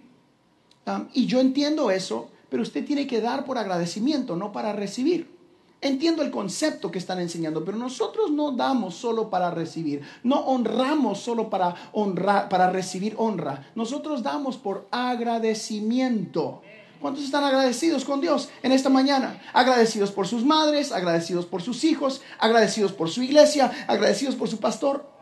y 1.14 1.26
yo 1.26 1.40
entiendo 1.40 1.92
eso 1.92 2.30
pero 2.50 2.64
usted 2.64 2.86
tiene 2.86 3.08
que 3.08 3.22
dar 3.22 3.46
por 3.46 3.58
agradecimiento, 3.58 4.36
no 4.36 4.52
para 4.52 4.74
recibir. 4.74 5.36
Entiendo 5.80 6.24
el 6.24 6.32
concepto 6.32 6.90
que 6.90 6.98
están 6.98 7.20
enseñando, 7.20 7.64
pero 7.64 7.78
nosotros 7.78 8.32
no 8.32 8.52
damos 8.52 8.96
solo 8.96 9.30
para 9.30 9.52
recibir, 9.52 10.02
no 10.24 10.40
honramos 10.40 11.20
solo 11.20 11.50
para 11.52 11.76
honrar, 11.94 12.50
para 12.50 12.72
recibir 12.72 13.14
honra. 13.18 13.70
Nosotros 13.76 14.24
damos 14.24 14.58
por 14.58 14.88
agradecimiento. 14.90 16.62
¿Cuántos 17.00 17.26
están 17.26 17.44
agradecidos 17.44 18.06
con 18.06 18.22
Dios 18.22 18.50
en 18.64 18.72
esta 18.72 18.90
mañana? 18.90 19.40
Agradecidos 19.54 20.12
por 20.12 20.26
sus 20.26 20.44
madres, 20.44 20.92
agradecidos 20.92 21.46
por 21.46 21.62
sus 21.62 21.84
hijos, 21.84 22.22
agradecidos 22.40 22.92
por 22.92 23.10
su 23.10 23.22
iglesia, 23.22 23.72
agradecidos 23.88 24.34
por 24.34 24.48
su 24.48 24.60
pastor. 24.60 25.17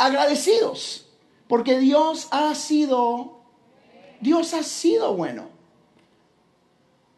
Agradecidos, 0.00 1.06
porque 1.46 1.78
Dios 1.78 2.28
ha 2.30 2.54
sido 2.54 3.40
Dios 4.20 4.54
ha 4.54 4.62
sido 4.62 5.14
bueno. 5.14 5.48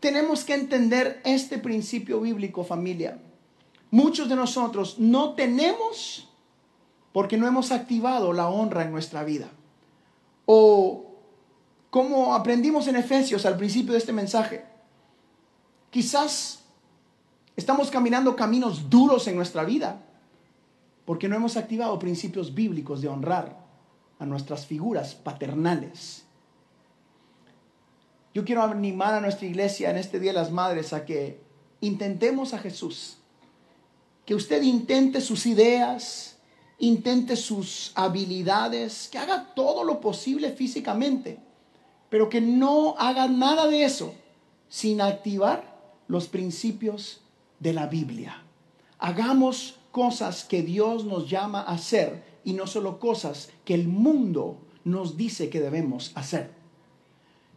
Tenemos 0.01 0.43
que 0.43 0.55
entender 0.55 1.21
este 1.25 1.59
principio 1.59 2.21
bíblico, 2.21 2.65
familia. 2.65 3.21
Muchos 3.93 4.29
de 4.29 4.35
nosotros 4.35 4.99
no 4.99 5.35
tenemos 5.35 6.29
porque 7.13 7.37
no 7.37 7.47
hemos 7.47 7.71
activado 7.71 8.33
la 8.33 8.49
honra 8.49 8.83
en 8.83 8.91
nuestra 8.91 9.23
vida. 9.23 9.49
O 10.45 11.05
como 11.91 12.35
aprendimos 12.35 12.89
en 12.89 12.97
Efesios 12.97 13.47
al 13.47 13.57
principio 13.57 13.93
de 13.93 13.99
este 13.99 14.13
mensaje, 14.13 14.65
quizás 15.91 16.65
estamos 17.55 17.93
caminando 17.93 18.35
caminos 18.35 18.91
duros 18.91 19.29
en 19.29 19.37
nuestra 19.37 19.63
vida 19.63 20.03
porque 21.05 21.29
no 21.29 21.37
hemos 21.37 21.57
activado 21.57 21.99
principios 21.99 22.55
bíblicos 22.55 23.01
de 23.01 23.09
honrar 23.09 23.65
a 24.19 24.27
nuestras 24.27 24.67
figuras 24.67 25.15
paternales 25.15 26.25
yo 28.35 28.45
quiero 28.45 28.63
animar 28.63 29.15
a 29.15 29.21
nuestra 29.21 29.47
iglesia 29.47 29.91
en 29.91 29.99
este 29.99 30.19
Día 30.19 30.33
de 30.33 30.39
las 30.39 30.51
Madres 30.51 30.93
a 30.93 31.05
que 31.05 31.43
intentemos 31.81 32.55
a 32.55 32.59
Jesús. 32.59 33.19
Que 34.25 34.35
usted 34.35 34.63
intente 34.63 35.21
sus 35.21 35.45
ideas, 35.45 36.39
intente 36.79 37.37
sus 37.37 37.93
habilidades, 37.95 39.09
que 39.11 39.19
haga 39.19 39.53
todo 39.55 39.85
lo 39.85 40.01
posible 40.01 40.53
físicamente, 40.53 41.41
pero 42.09 42.29
que 42.29 42.41
no 42.41 42.95
haga 42.99 43.29
nada 43.29 43.67
de 43.67 43.85
eso 43.85 44.15
sin 44.69 45.03
activar 45.03 45.77
los 46.09 46.29
principios 46.29 47.21
de 47.61 47.75
la 47.75 47.87
Biblia. 47.87 48.43
Hagamos 48.99 49.77
cosas 49.93 50.45
que 50.45 50.63
Dios 50.63 51.05
nos 51.05 51.31
llama 51.31 51.61
a 51.61 51.75
hacer 51.75 52.25
y 52.45 52.55
no 52.55 52.67
solo 52.67 52.99
cosas 52.99 53.51
que 53.65 53.75
el 53.75 53.87
mundo 53.87 54.59
nos 54.85 55.17
dice 55.17 55.49
que 55.49 55.61
debemos 55.61 56.11
hacer. 56.17 56.51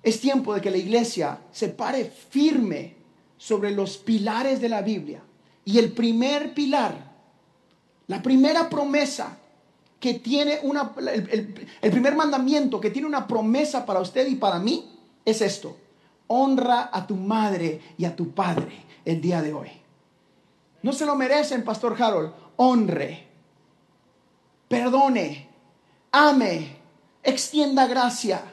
Es 0.04 0.21
tiempo 0.21 0.54
de 0.54 0.62
que 0.62 0.69
la 0.69 0.78
iglesia 0.78 1.39
se 1.52 1.69
pare 1.69 2.06
firme 2.06 2.95
sobre 3.38 3.71
los 3.71 3.98
pilares 3.98 4.62
de 4.62 4.69
la 4.69 4.84
Biblia. 4.84 5.24
Y 5.63 5.80
el 5.80 5.93
primer 5.93 6.54
pilar, 6.54 7.12
la 8.06 8.21
primera 8.21 8.69
promesa 8.69 9.39
que 10.00 10.15
tiene 10.15 10.60
una, 10.62 10.93
el, 11.00 11.56
el, 11.82 11.91
primer 11.91 12.15
mandamiento 12.15 12.80
que 12.80 12.91
tiene 12.91 13.08
una 13.08 13.26
promesa 13.26 13.84
para 13.84 14.02
usted 14.02 14.28
y 14.28 14.36
para 14.36 14.60
mí 14.60 14.86
es 15.24 15.41
esto. 15.41 15.76
Honra 16.28 16.91
a 16.93 17.08
tu 17.08 17.15
madre 17.15 17.82
y 17.98 18.06
a 18.06 18.15
tu 18.15 18.30
padre 18.30 18.84
el 19.06 19.21
día 19.21 19.41
de 19.41 19.54
hoy. 19.54 19.85
No 20.86 20.93
se 20.93 21.08
lo 21.08 21.15
merecen, 21.15 21.63
Pastor 21.63 22.00
Harold. 22.00 22.32
Honre, 22.58 23.28
perdone, 24.67 25.50
ame, 26.12 26.78
extienda 27.24 27.88
gracia 27.88 28.43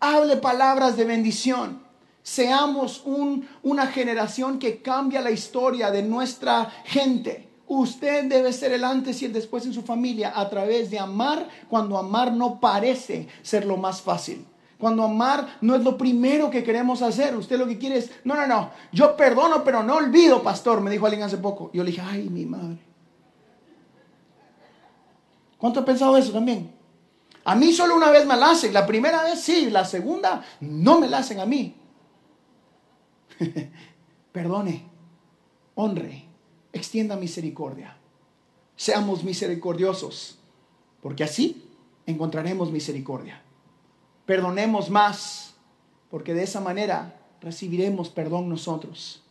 hable 0.00 0.38
palabras 0.38 0.96
de 0.96 1.04
bendición. 1.04 1.82
Seamos 2.22 3.02
una 3.04 3.88
generación 3.88 4.58
que 4.58 4.80
cambia 4.80 5.20
la 5.20 5.30
historia 5.30 5.90
de 5.90 6.02
nuestra 6.02 6.72
gente. 6.86 7.50
Usted 7.66 8.30
debe 8.30 8.54
ser 8.54 8.72
el 8.72 8.82
antes 8.82 9.20
y 9.20 9.26
el 9.26 9.34
después 9.34 9.66
en 9.66 9.74
su 9.74 9.82
familia 9.82 10.32
a 10.34 10.48
través 10.48 10.90
de 10.90 10.98
amar 10.98 11.50
cuando 11.68 11.98
amar 11.98 12.32
no 12.32 12.60
parece 12.60 13.28
ser 13.42 13.66
lo 13.66 13.76
más 13.76 14.00
fácil. 14.00 14.46
Cuando 14.84 15.02
amar 15.02 15.56
no 15.62 15.74
es 15.74 15.82
lo 15.82 15.96
primero 15.96 16.50
que 16.50 16.62
queremos 16.62 17.00
hacer. 17.00 17.34
Usted 17.34 17.58
lo 17.58 17.66
que 17.66 17.78
quiere 17.78 17.96
es, 17.96 18.10
no, 18.22 18.34
no, 18.36 18.46
no, 18.46 18.70
yo 18.92 19.16
perdono, 19.16 19.64
pero 19.64 19.82
no 19.82 19.96
olvido, 19.96 20.42
pastor, 20.42 20.82
me 20.82 20.90
dijo 20.90 21.06
alguien 21.06 21.22
hace 21.22 21.38
poco. 21.38 21.70
Yo 21.72 21.82
le 21.82 21.90
dije, 21.90 22.02
ay, 22.04 22.28
mi 22.28 22.44
madre. 22.44 22.76
¿Cuánto 25.56 25.80
ha 25.80 25.86
pensado 25.86 26.18
eso 26.18 26.32
también? 26.32 26.70
A 27.44 27.54
mí 27.54 27.72
solo 27.72 27.96
una 27.96 28.10
vez 28.10 28.26
me 28.26 28.36
la 28.36 28.50
hacen. 28.50 28.74
La 28.74 28.84
primera 28.84 29.22
vez 29.22 29.40
sí, 29.40 29.70
la 29.70 29.86
segunda 29.86 30.44
no 30.60 31.00
me 31.00 31.08
la 31.08 31.16
hacen 31.16 31.40
a 31.40 31.46
mí. 31.46 31.74
Perdone, 34.32 34.84
honre, 35.76 36.26
extienda 36.74 37.16
misericordia. 37.16 37.96
Seamos 38.76 39.24
misericordiosos, 39.24 40.38
porque 41.00 41.24
así 41.24 41.70
encontraremos 42.04 42.70
misericordia. 42.70 43.43
Perdonemos 44.26 44.88
más, 44.88 45.54
porque 46.10 46.32
de 46.32 46.44
esa 46.44 46.60
manera 46.60 47.20
recibiremos 47.40 48.08
perdón 48.08 48.48
nosotros. 48.48 49.22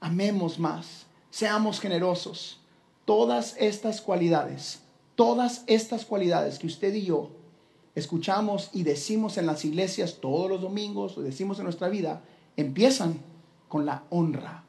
Amemos 0.00 0.58
más, 0.58 1.06
seamos 1.30 1.80
generosos. 1.80 2.60
Todas 3.06 3.56
estas 3.58 4.00
cualidades, 4.00 4.82
todas 5.14 5.64
estas 5.66 6.04
cualidades 6.04 6.58
que 6.58 6.66
usted 6.66 6.94
y 6.94 7.06
yo 7.06 7.30
escuchamos 7.94 8.70
y 8.72 8.82
decimos 8.82 9.38
en 9.38 9.46
las 9.46 9.64
iglesias 9.64 10.18
todos 10.20 10.50
los 10.50 10.60
domingos, 10.60 11.16
o 11.16 11.22
decimos 11.22 11.58
en 11.58 11.64
nuestra 11.64 11.88
vida, 11.88 12.22
empiezan 12.56 13.20
con 13.68 13.86
la 13.86 14.04
honra. 14.10 14.64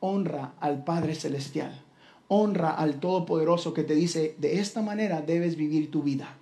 Honra 0.00 0.54
al 0.60 0.84
Padre 0.84 1.14
Celestial. 1.14 1.82
honra 2.28 2.70
al 2.70 2.98
Todopoderoso 2.98 3.72
que 3.72 3.84
te 3.84 3.94
dice, 3.94 4.34
de 4.38 4.58
esta 4.58 4.82
manera 4.82 5.22
debes 5.22 5.56
vivir 5.56 5.90
tu 5.90 6.02
vida. 6.02 6.36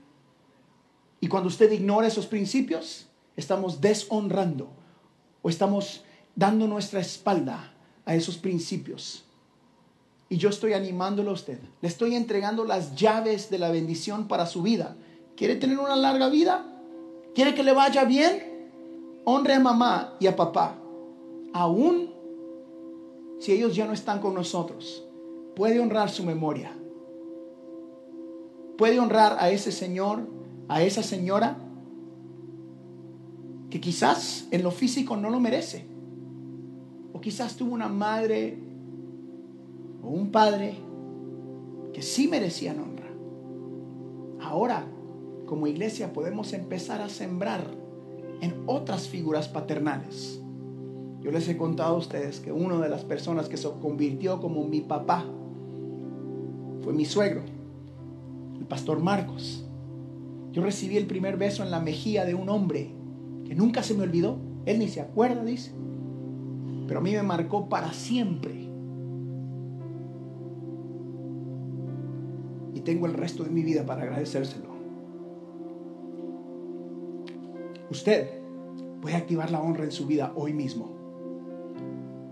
Y 1.24 1.26
cuando 1.26 1.48
usted 1.48 1.72
ignora 1.72 2.06
esos 2.06 2.26
principios, 2.26 3.06
estamos 3.34 3.80
deshonrando 3.80 4.68
o 5.40 5.48
estamos 5.48 6.04
dando 6.36 6.66
nuestra 6.66 7.00
espalda 7.00 7.72
a 8.04 8.14
esos 8.14 8.36
principios. 8.36 9.24
Y 10.28 10.36
yo 10.36 10.50
estoy 10.50 10.74
animándolo 10.74 11.30
a 11.30 11.32
usted. 11.32 11.58
Le 11.80 11.88
estoy 11.88 12.14
entregando 12.14 12.66
las 12.66 12.94
llaves 12.94 13.48
de 13.48 13.58
la 13.58 13.70
bendición 13.70 14.28
para 14.28 14.44
su 14.44 14.60
vida. 14.60 14.96
¿Quiere 15.34 15.56
tener 15.56 15.78
una 15.78 15.96
larga 15.96 16.28
vida? 16.28 16.66
¿Quiere 17.34 17.54
que 17.54 17.62
le 17.62 17.72
vaya 17.72 18.04
bien? 18.04 19.22
Honre 19.24 19.54
a 19.54 19.60
mamá 19.60 20.16
y 20.20 20.26
a 20.26 20.36
papá. 20.36 20.76
Aún 21.54 22.12
si 23.40 23.52
ellos 23.52 23.74
ya 23.74 23.86
no 23.86 23.94
están 23.94 24.20
con 24.20 24.34
nosotros, 24.34 25.02
puede 25.56 25.80
honrar 25.80 26.10
su 26.10 26.22
memoria. 26.22 26.76
Puede 28.76 29.00
honrar 29.00 29.38
a 29.40 29.48
ese 29.48 29.72
señor, 29.72 30.43
a 30.68 30.82
esa 30.82 31.02
señora, 31.02 31.58
que 33.70 33.80
quizás 33.80 34.46
en 34.50 34.62
lo 34.62 34.70
físico 34.70 35.16
no 35.16 35.30
lo 35.30 35.40
merece. 35.40 35.84
O 37.12 37.20
quizás 37.20 37.56
tuvo 37.56 37.74
una 37.74 37.88
madre 37.88 38.58
o 40.02 40.08
un 40.08 40.30
padre 40.30 40.76
que 41.92 42.02
sí 42.02 42.28
merecían 42.28 42.78
honra. 42.80 43.08
Ahora, 44.40 44.84
como 45.46 45.66
iglesia, 45.66 46.12
podemos 46.12 46.52
empezar 46.52 47.00
a 47.00 47.08
sembrar 47.08 47.66
en 48.40 48.62
otras 48.66 49.08
figuras 49.08 49.48
paternales. 49.48 50.40
Yo 51.20 51.30
les 51.30 51.48
he 51.48 51.56
contado 51.56 51.94
a 51.94 51.98
ustedes 51.98 52.40
que 52.40 52.52
una 52.52 52.78
de 52.80 52.88
las 52.88 53.04
personas 53.04 53.48
que 53.48 53.56
se 53.56 53.70
convirtió 53.80 54.40
como 54.40 54.68
mi 54.68 54.82
papá 54.82 55.24
fue 56.82 56.92
mi 56.92 57.06
suegro, 57.06 57.42
el 58.58 58.66
pastor 58.66 59.00
Marcos. 59.00 59.63
Yo 60.54 60.62
recibí 60.62 60.96
el 60.96 61.06
primer 61.06 61.36
beso 61.36 61.64
en 61.64 61.72
la 61.72 61.80
mejilla 61.80 62.24
de 62.24 62.36
un 62.36 62.48
hombre 62.48 62.94
que 63.44 63.56
nunca 63.56 63.82
se 63.82 63.92
me 63.92 64.04
olvidó. 64.04 64.38
Él 64.66 64.78
ni 64.78 64.86
se 64.86 65.00
acuerda, 65.00 65.42
dice. 65.42 65.72
Pero 66.86 67.00
a 67.00 67.02
mí 67.02 67.10
me 67.10 67.24
marcó 67.24 67.68
para 67.68 67.92
siempre. 67.92 68.52
Y 72.72 72.80
tengo 72.80 73.06
el 73.06 73.14
resto 73.14 73.42
de 73.42 73.50
mi 73.50 73.64
vida 73.64 73.84
para 73.84 74.04
agradecérselo. 74.04 74.68
Usted 77.90 78.38
puede 79.02 79.16
activar 79.16 79.50
la 79.50 79.60
honra 79.60 79.82
en 79.82 79.92
su 79.92 80.06
vida 80.06 80.34
hoy 80.36 80.52
mismo. 80.52 80.92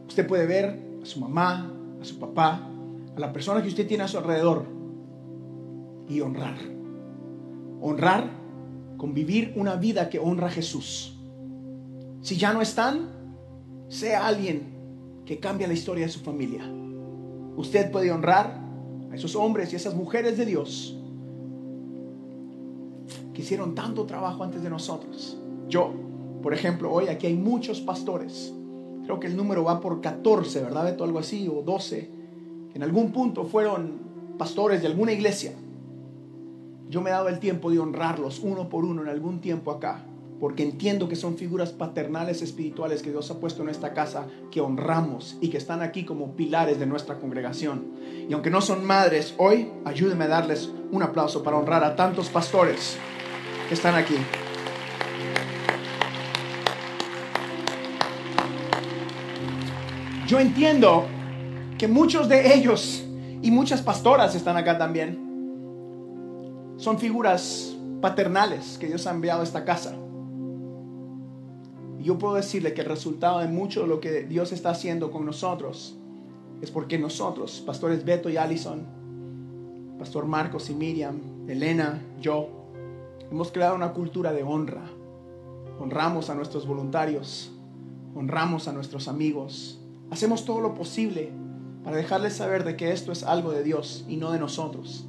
Usted 0.06 0.28
puede 0.28 0.46
ver 0.46 0.80
a 1.02 1.06
su 1.06 1.18
mamá, 1.18 1.74
a 2.00 2.04
su 2.04 2.20
papá, 2.20 2.70
a 3.16 3.18
la 3.18 3.32
persona 3.32 3.62
que 3.62 3.68
usted 3.68 3.88
tiene 3.88 4.04
a 4.04 4.08
su 4.08 4.16
alrededor 4.16 4.66
y 6.08 6.20
honrar. 6.20 6.81
Honrar 7.82 8.30
con 8.96 9.12
vivir 9.12 9.52
una 9.56 9.76
vida 9.76 10.08
que 10.08 10.18
honra 10.18 10.46
a 10.46 10.50
Jesús. 10.50 11.18
Si 12.22 12.36
ya 12.36 12.54
no 12.54 12.62
están, 12.62 13.10
sea 13.88 14.26
alguien 14.26 15.22
que 15.26 15.38
cambie 15.38 15.66
la 15.66 15.74
historia 15.74 16.06
de 16.06 16.12
su 16.12 16.20
familia. 16.20 16.62
Usted 17.56 17.90
puede 17.90 18.10
honrar 18.10 18.58
a 19.10 19.14
esos 19.14 19.36
hombres 19.36 19.72
y 19.72 19.76
esas 19.76 19.94
mujeres 19.94 20.38
de 20.38 20.46
Dios 20.46 20.96
que 23.34 23.42
hicieron 23.42 23.74
tanto 23.74 24.06
trabajo 24.06 24.44
antes 24.44 24.62
de 24.62 24.70
nosotros. 24.70 25.38
Yo, 25.68 25.92
por 26.42 26.54
ejemplo, 26.54 26.90
hoy 26.90 27.08
aquí 27.08 27.26
hay 27.26 27.34
muchos 27.34 27.80
pastores. 27.80 28.54
Creo 29.04 29.20
que 29.20 29.26
el 29.26 29.36
número 29.36 29.64
va 29.64 29.80
por 29.80 30.00
14, 30.00 30.62
¿verdad? 30.62 30.84
Beto? 30.84 31.04
Algo 31.04 31.18
así, 31.18 31.48
o 31.48 31.62
12 31.62 32.22
en 32.74 32.82
algún 32.82 33.12
punto 33.12 33.44
fueron 33.44 34.00
pastores 34.38 34.80
de 34.80 34.86
alguna 34.86 35.12
iglesia, 35.12 35.52
yo 36.92 37.00
me 37.00 37.08
he 37.08 37.12
dado 37.14 37.30
el 37.30 37.38
tiempo 37.38 37.70
de 37.70 37.78
honrarlos 37.78 38.40
uno 38.40 38.68
por 38.68 38.84
uno 38.84 39.00
en 39.00 39.08
algún 39.08 39.40
tiempo 39.40 39.70
acá, 39.70 40.04
porque 40.38 40.62
entiendo 40.62 41.08
que 41.08 41.16
son 41.16 41.38
figuras 41.38 41.70
paternales 41.72 42.42
espirituales 42.42 43.02
que 43.02 43.08
Dios 43.08 43.30
ha 43.30 43.40
puesto 43.40 43.62
en 43.62 43.70
esta 43.70 43.94
casa, 43.94 44.26
que 44.50 44.60
honramos 44.60 45.38
y 45.40 45.48
que 45.48 45.56
están 45.56 45.80
aquí 45.80 46.04
como 46.04 46.36
pilares 46.36 46.78
de 46.78 46.84
nuestra 46.84 47.18
congregación. 47.18 47.94
Y 48.28 48.34
aunque 48.34 48.50
no 48.50 48.60
son 48.60 48.84
madres, 48.84 49.34
hoy 49.38 49.70
ayúdenme 49.86 50.24
a 50.24 50.28
darles 50.28 50.70
un 50.90 51.02
aplauso 51.02 51.42
para 51.42 51.56
honrar 51.56 51.82
a 51.82 51.96
tantos 51.96 52.28
pastores 52.28 52.98
que 53.68 53.74
están 53.74 53.94
aquí. 53.94 54.16
Yo 60.26 60.38
entiendo 60.38 61.06
que 61.78 61.88
muchos 61.88 62.28
de 62.28 62.54
ellos 62.54 63.02
y 63.40 63.50
muchas 63.50 63.80
pastoras 63.80 64.34
están 64.34 64.58
acá 64.58 64.76
también. 64.76 65.21
Son 66.82 66.98
figuras 66.98 67.76
paternales 68.00 68.76
que 68.76 68.88
Dios 68.88 69.06
ha 69.06 69.12
enviado 69.12 69.42
a 69.42 69.44
esta 69.44 69.64
casa. 69.64 69.94
Y 72.00 72.02
yo 72.02 72.18
puedo 72.18 72.34
decirle 72.34 72.74
que 72.74 72.80
el 72.80 72.88
resultado 72.88 73.38
de 73.38 73.46
mucho 73.46 73.82
de 73.82 73.86
lo 73.86 74.00
que 74.00 74.24
Dios 74.24 74.50
está 74.50 74.70
haciendo 74.70 75.12
con 75.12 75.24
nosotros 75.24 75.96
es 76.60 76.72
porque 76.72 76.98
nosotros, 76.98 77.62
pastores 77.64 78.04
Beto 78.04 78.28
y 78.30 78.36
Allison, 78.36 78.84
pastor 79.96 80.26
Marcos 80.26 80.70
y 80.70 80.74
Miriam, 80.74 81.20
Elena, 81.46 82.02
yo, 82.20 82.48
hemos 83.30 83.52
creado 83.52 83.76
una 83.76 83.92
cultura 83.92 84.32
de 84.32 84.42
honra. 84.42 84.82
Honramos 85.78 86.30
a 86.30 86.34
nuestros 86.34 86.66
voluntarios, 86.66 87.52
honramos 88.16 88.66
a 88.66 88.72
nuestros 88.72 89.06
amigos, 89.06 89.80
hacemos 90.10 90.44
todo 90.44 90.60
lo 90.60 90.74
posible 90.74 91.30
para 91.84 91.96
dejarles 91.96 92.32
saber 92.32 92.64
de 92.64 92.74
que 92.74 92.90
esto 92.90 93.12
es 93.12 93.22
algo 93.22 93.52
de 93.52 93.62
Dios 93.62 94.04
y 94.08 94.16
no 94.16 94.32
de 94.32 94.40
nosotros. 94.40 95.06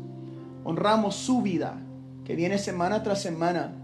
Honramos 0.66 1.16
su 1.16 1.42
vida, 1.42 1.82
que 2.24 2.36
viene 2.36 2.58
semana 2.58 3.04
tras 3.04 3.22
semana 3.22 3.76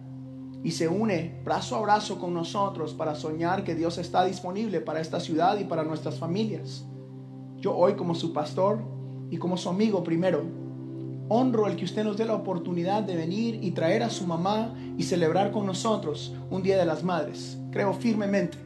y 0.64 0.72
se 0.72 0.88
une 0.88 1.42
brazo 1.44 1.76
a 1.76 1.82
brazo 1.82 2.20
con 2.20 2.34
nosotros 2.34 2.94
para 2.94 3.16
soñar 3.16 3.66
que 3.66 3.76
Dios 3.76 3.98
está 3.98 4.24
disponible 4.24 4.80
para 4.80 5.02
esta 5.02 5.20
ciudad 5.20 5.60
y 5.60 5.66
para 5.66 5.84
nuestras 5.84 6.18
familias. 6.20 6.86
Yo 7.58 7.76
hoy 7.76 7.96
como 7.96 8.16
su 8.16 8.32
pastor 8.32 8.80
y 9.30 9.38
como 9.38 9.58
su 9.58 9.68
amigo 9.68 10.06
primero, 10.06 10.44
honro 11.28 11.68
el 11.68 11.76
que 11.76 11.84
usted 11.84 12.06
nos 12.06 12.16
dé 12.16 12.24
la 12.24 12.36
oportunidad 12.36 13.04
de 13.04 13.18
venir 13.18 13.60
y 13.62 13.72
traer 13.72 14.02
a 14.04 14.10
su 14.10 14.26
mamá 14.26 14.74
y 14.98 15.04
celebrar 15.04 15.52
con 15.52 15.66
nosotros 15.66 16.34
un 16.50 16.64
Día 16.64 16.78
de 16.78 16.86
las 16.86 17.04
Madres. 17.04 17.58
Creo 17.72 17.94
firmemente, 17.94 18.58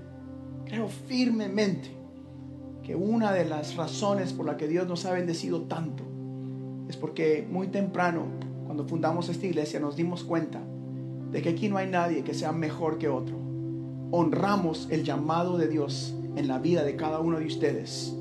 creo 0.66 0.88
firmemente 0.88 1.98
que 2.84 2.96
una 2.96 3.32
de 3.32 3.46
las 3.46 3.76
razones 3.76 4.34
por 4.34 4.46
la 4.46 4.56
que 4.56 4.68
Dios 4.68 4.88
nos 4.88 5.06
ha 5.06 5.14
bendecido 5.14 5.64
tanto 5.64 6.13
es 6.88 6.98
porque 6.98 7.48
muy 7.50 7.68
temprano, 7.68 8.26
cuando 8.66 8.86
fundamos 8.86 9.30
esta 9.30 9.46
iglesia, 9.46 9.80
nos 9.80 9.96
dimos 9.96 10.24
cuenta 10.24 10.62
de 11.32 11.42
que 11.42 11.50
aquí 11.50 11.70
no 11.70 11.78
hay 11.78 11.88
nadie 11.88 12.24
que 12.24 12.34
sea 12.34 12.52
mejor 12.52 12.98
que 12.98 13.10
otro. 13.10 13.36
Honramos 14.12 14.88
el 14.92 15.04
llamado 15.04 15.58
de 15.58 15.68
Dios 15.68 16.14
en 16.36 16.48
la 16.48 16.60
vida 16.60 16.84
de 16.84 16.96
cada 16.96 17.20
uno 17.20 17.40
de 17.40 17.46
ustedes 17.46 18.16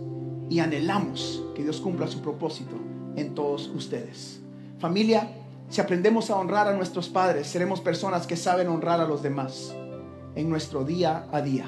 y 0.48 0.61
anhelamos 0.61 1.42
que 1.55 1.62
Dios 1.62 1.81
cumpla 1.81 2.07
su 2.09 2.20
propósito 2.20 2.77
en 3.16 3.35
todos 3.35 3.68
ustedes. 3.68 4.40
Familia, 4.79 5.31
si 5.68 5.81
aprendemos 5.81 6.31
a 6.31 6.37
honrar 6.37 6.68
a 6.68 6.75
nuestros 6.75 7.09
padres, 7.09 7.46
seremos 7.46 7.81
personas 7.81 8.27
que 8.27 8.37
saben 8.37 8.68
honrar 8.68 9.01
a 9.01 9.09
los 9.09 9.22
demás 9.22 9.75
en 10.35 10.51
nuestro 10.51 10.85
día 10.85 11.27
a 11.33 11.40
día. 11.40 11.66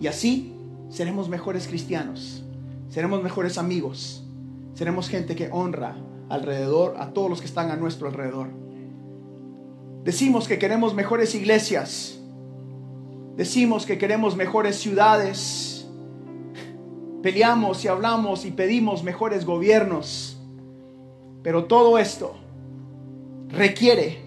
Y 0.00 0.06
así 0.06 0.54
seremos 0.88 1.28
mejores 1.28 1.66
cristianos, 1.66 2.42
seremos 2.88 3.22
mejores 3.22 3.58
amigos, 3.58 4.24
seremos 4.74 5.08
gente 5.08 5.34
que 5.34 5.50
honra 5.52 5.96
alrededor 6.32 6.96
a 6.98 7.12
todos 7.12 7.28
los 7.28 7.40
que 7.40 7.46
están 7.46 7.70
a 7.70 7.76
nuestro 7.76 8.08
alrededor. 8.08 8.48
Decimos 10.02 10.48
que 10.48 10.58
queremos 10.58 10.94
mejores 10.94 11.34
iglesias, 11.34 12.18
decimos 13.36 13.84
que 13.84 13.98
queremos 13.98 14.34
mejores 14.34 14.76
ciudades, 14.76 15.86
peleamos 17.22 17.84
y 17.84 17.88
hablamos 17.88 18.46
y 18.46 18.50
pedimos 18.50 19.04
mejores 19.04 19.44
gobiernos, 19.44 20.38
pero 21.42 21.66
todo 21.66 21.98
esto 21.98 22.34
requiere 23.48 24.18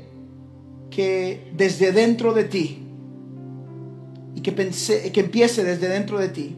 que 0.92 1.52
desde 1.58 1.92
dentro 1.92 2.34
de 2.34 2.44
ti 2.44 2.88
y 4.36 4.42
que, 4.42 4.52
pense, 4.52 5.12
que 5.12 5.22
empiece 5.22 5.64
desde 5.64 5.90
dentro 5.90 6.20
de 6.20 6.30
ti 6.30 6.56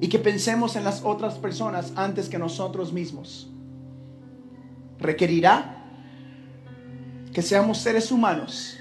y 0.00 0.08
que 0.08 0.18
pensemos 0.18 0.76
en 0.76 0.84
las 0.84 1.02
otras 1.04 1.38
personas 1.38 1.92
antes 1.96 2.28
que 2.28 2.38
nosotros 2.38 2.92
mismos. 2.92 3.49
Requerirá 5.00 5.84
que 7.32 7.42
seamos 7.42 7.78
seres 7.78 8.12
humanos 8.12 8.76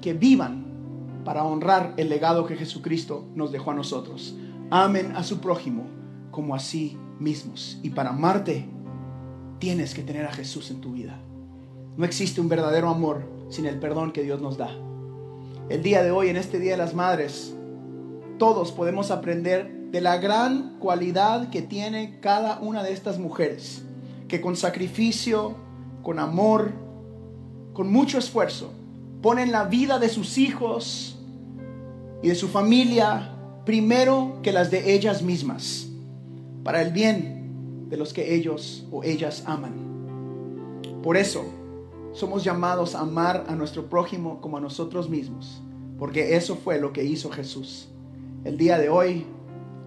que 0.00 0.14
vivan 0.14 1.22
para 1.24 1.44
honrar 1.44 1.94
el 1.96 2.08
legado 2.08 2.46
que 2.46 2.56
Jesucristo 2.56 3.26
nos 3.34 3.52
dejó 3.52 3.70
a 3.70 3.74
nosotros. 3.74 4.36
Amen 4.70 5.14
a 5.16 5.22
su 5.22 5.40
prójimo 5.40 5.86
como 6.30 6.54
a 6.54 6.58
sí 6.58 6.98
mismos. 7.18 7.78
Y 7.82 7.90
para 7.90 8.10
amarte, 8.10 8.66
tienes 9.58 9.94
que 9.94 10.02
tener 10.02 10.26
a 10.26 10.32
Jesús 10.32 10.70
en 10.70 10.80
tu 10.80 10.92
vida. 10.92 11.20
No 11.96 12.04
existe 12.04 12.40
un 12.40 12.48
verdadero 12.48 12.88
amor 12.88 13.28
sin 13.48 13.66
el 13.66 13.78
perdón 13.78 14.12
que 14.12 14.22
Dios 14.22 14.40
nos 14.40 14.56
da. 14.56 14.70
El 15.68 15.82
día 15.82 16.02
de 16.02 16.10
hoy, 16.10 16.28
en 16.28 16.36
este 16.36 16.58
Día 16.58 16.72
de 16.72 16.78
las 16.78 16.94
Madres, 16.94 17.54
todos 18.38 18.72
podemos 18.72 19.10
aprender 19.10 19.90
de 19.92 20.00
la 20.00 20.16
gran 20.16 20.78
cualidad 20.78 21.50
que 21.50 21.62
tiene 21.62 22.18
cada 22.20 22.58
una 22.60 22.82
de 22.82 22.92
estas 22.92 23.18
mujeres, 23.18 23.84
que 24.32 24.40
con 24.40 24.56
sacrificio, 24.56 25.54
con 26.02 26.18
amor, 26.18 26.72
con 27.74 27.92
mucho 27.92 28.16
esfuerzo, 28.16 28.72
ponen 29.20 29.52
la 29.52 29.64
vida 29.64 29.98
de 29.98 30.08
sus 30.08 30.38
hijos 30.38 31.18
y 32.22 32.28
de 32.28 32.34
su 32.34 32.48
familia 32.48 33.36
primero 33.66 34.38
que 34.42 34.50
las 34.50 34.70
de 34.70 34.94
ellas 34.94 35.20
mismas, 35.20 35.86
para 36.64 36.80
el 36.80 36.94
bien 36.94 37.88
de 37.90 37.98
los 37.98 38.14
que 38.14 38.34
ellos 38.34 38.86
o 38.90 39.04
ellas 39.04 39.42
aman. 39.44 39.74
Por 41.02 41.18
eso 41.18 41.44
somos 42.14 42.42
llamados 42.42 42.94
a 42.94 43.00
amar 43.00 43.44
a 43.48 43.54
nuestro 43.54 43.90
prójimo 43.90 44.40
como 44.40 44.56
a 44.56 44.62
nosotros 44.62 45.10
mismos, 45.10 45.60
porque 45.98 46.36
eso 46.36 46.56
fue 46.56 46.80
lo 46.80 46.94
que 46.94 47.04
hizo 47.04 47.30
Jesús. 47.30 47.90
El 48.44 48.56
día 48.56 48.78
de 48.78 48.88
hoy 48.88 49.26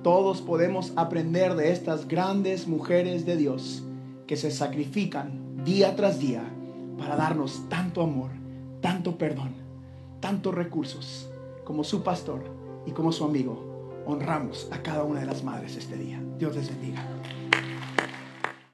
todos 0.04 0.44
podemos 0.44 0.94
aprender 0.98 1.56
de 1.56 1.72
estas 1.72 2.08
grandes 2.08 2.68
mujeres 2.68 3.26
de 3.26 3.38
Dios 3.38 3.82
que 4.28 4.36
se 4.36 4.52
sacrifican 4.52 5.64
día 5.64 5.96
tras 5.96 6.20
día 6.20 6.44
para 6.98 7.16
darnos 7.16 7.68
tanto 7.70 8.02
amor, 8.02 8.32
tanto 8.82 9.18
perdón, 9.18 9.54
tantos 10.20 10.54
recursos 10.54 11.30
como 11.64 11.84
su 11.84 12.04
pastor 12.04 12.44
y 12.86 12.92
como 12.92 13.12
su 13.12 13.26
amigo. 13.26 14.04
Honramos 14.06 14.68
a 14.72 14.82
cada 14.84 15.04
una 15.04 15.20
de 15.20 15.26
las 15.26 15.44
madres 15.44 15.76
este 15.76 15.98
día. 15.98 16.22
Dios 16.38 16.56
les 16.56 16.70
bendiga. 16.70 17.15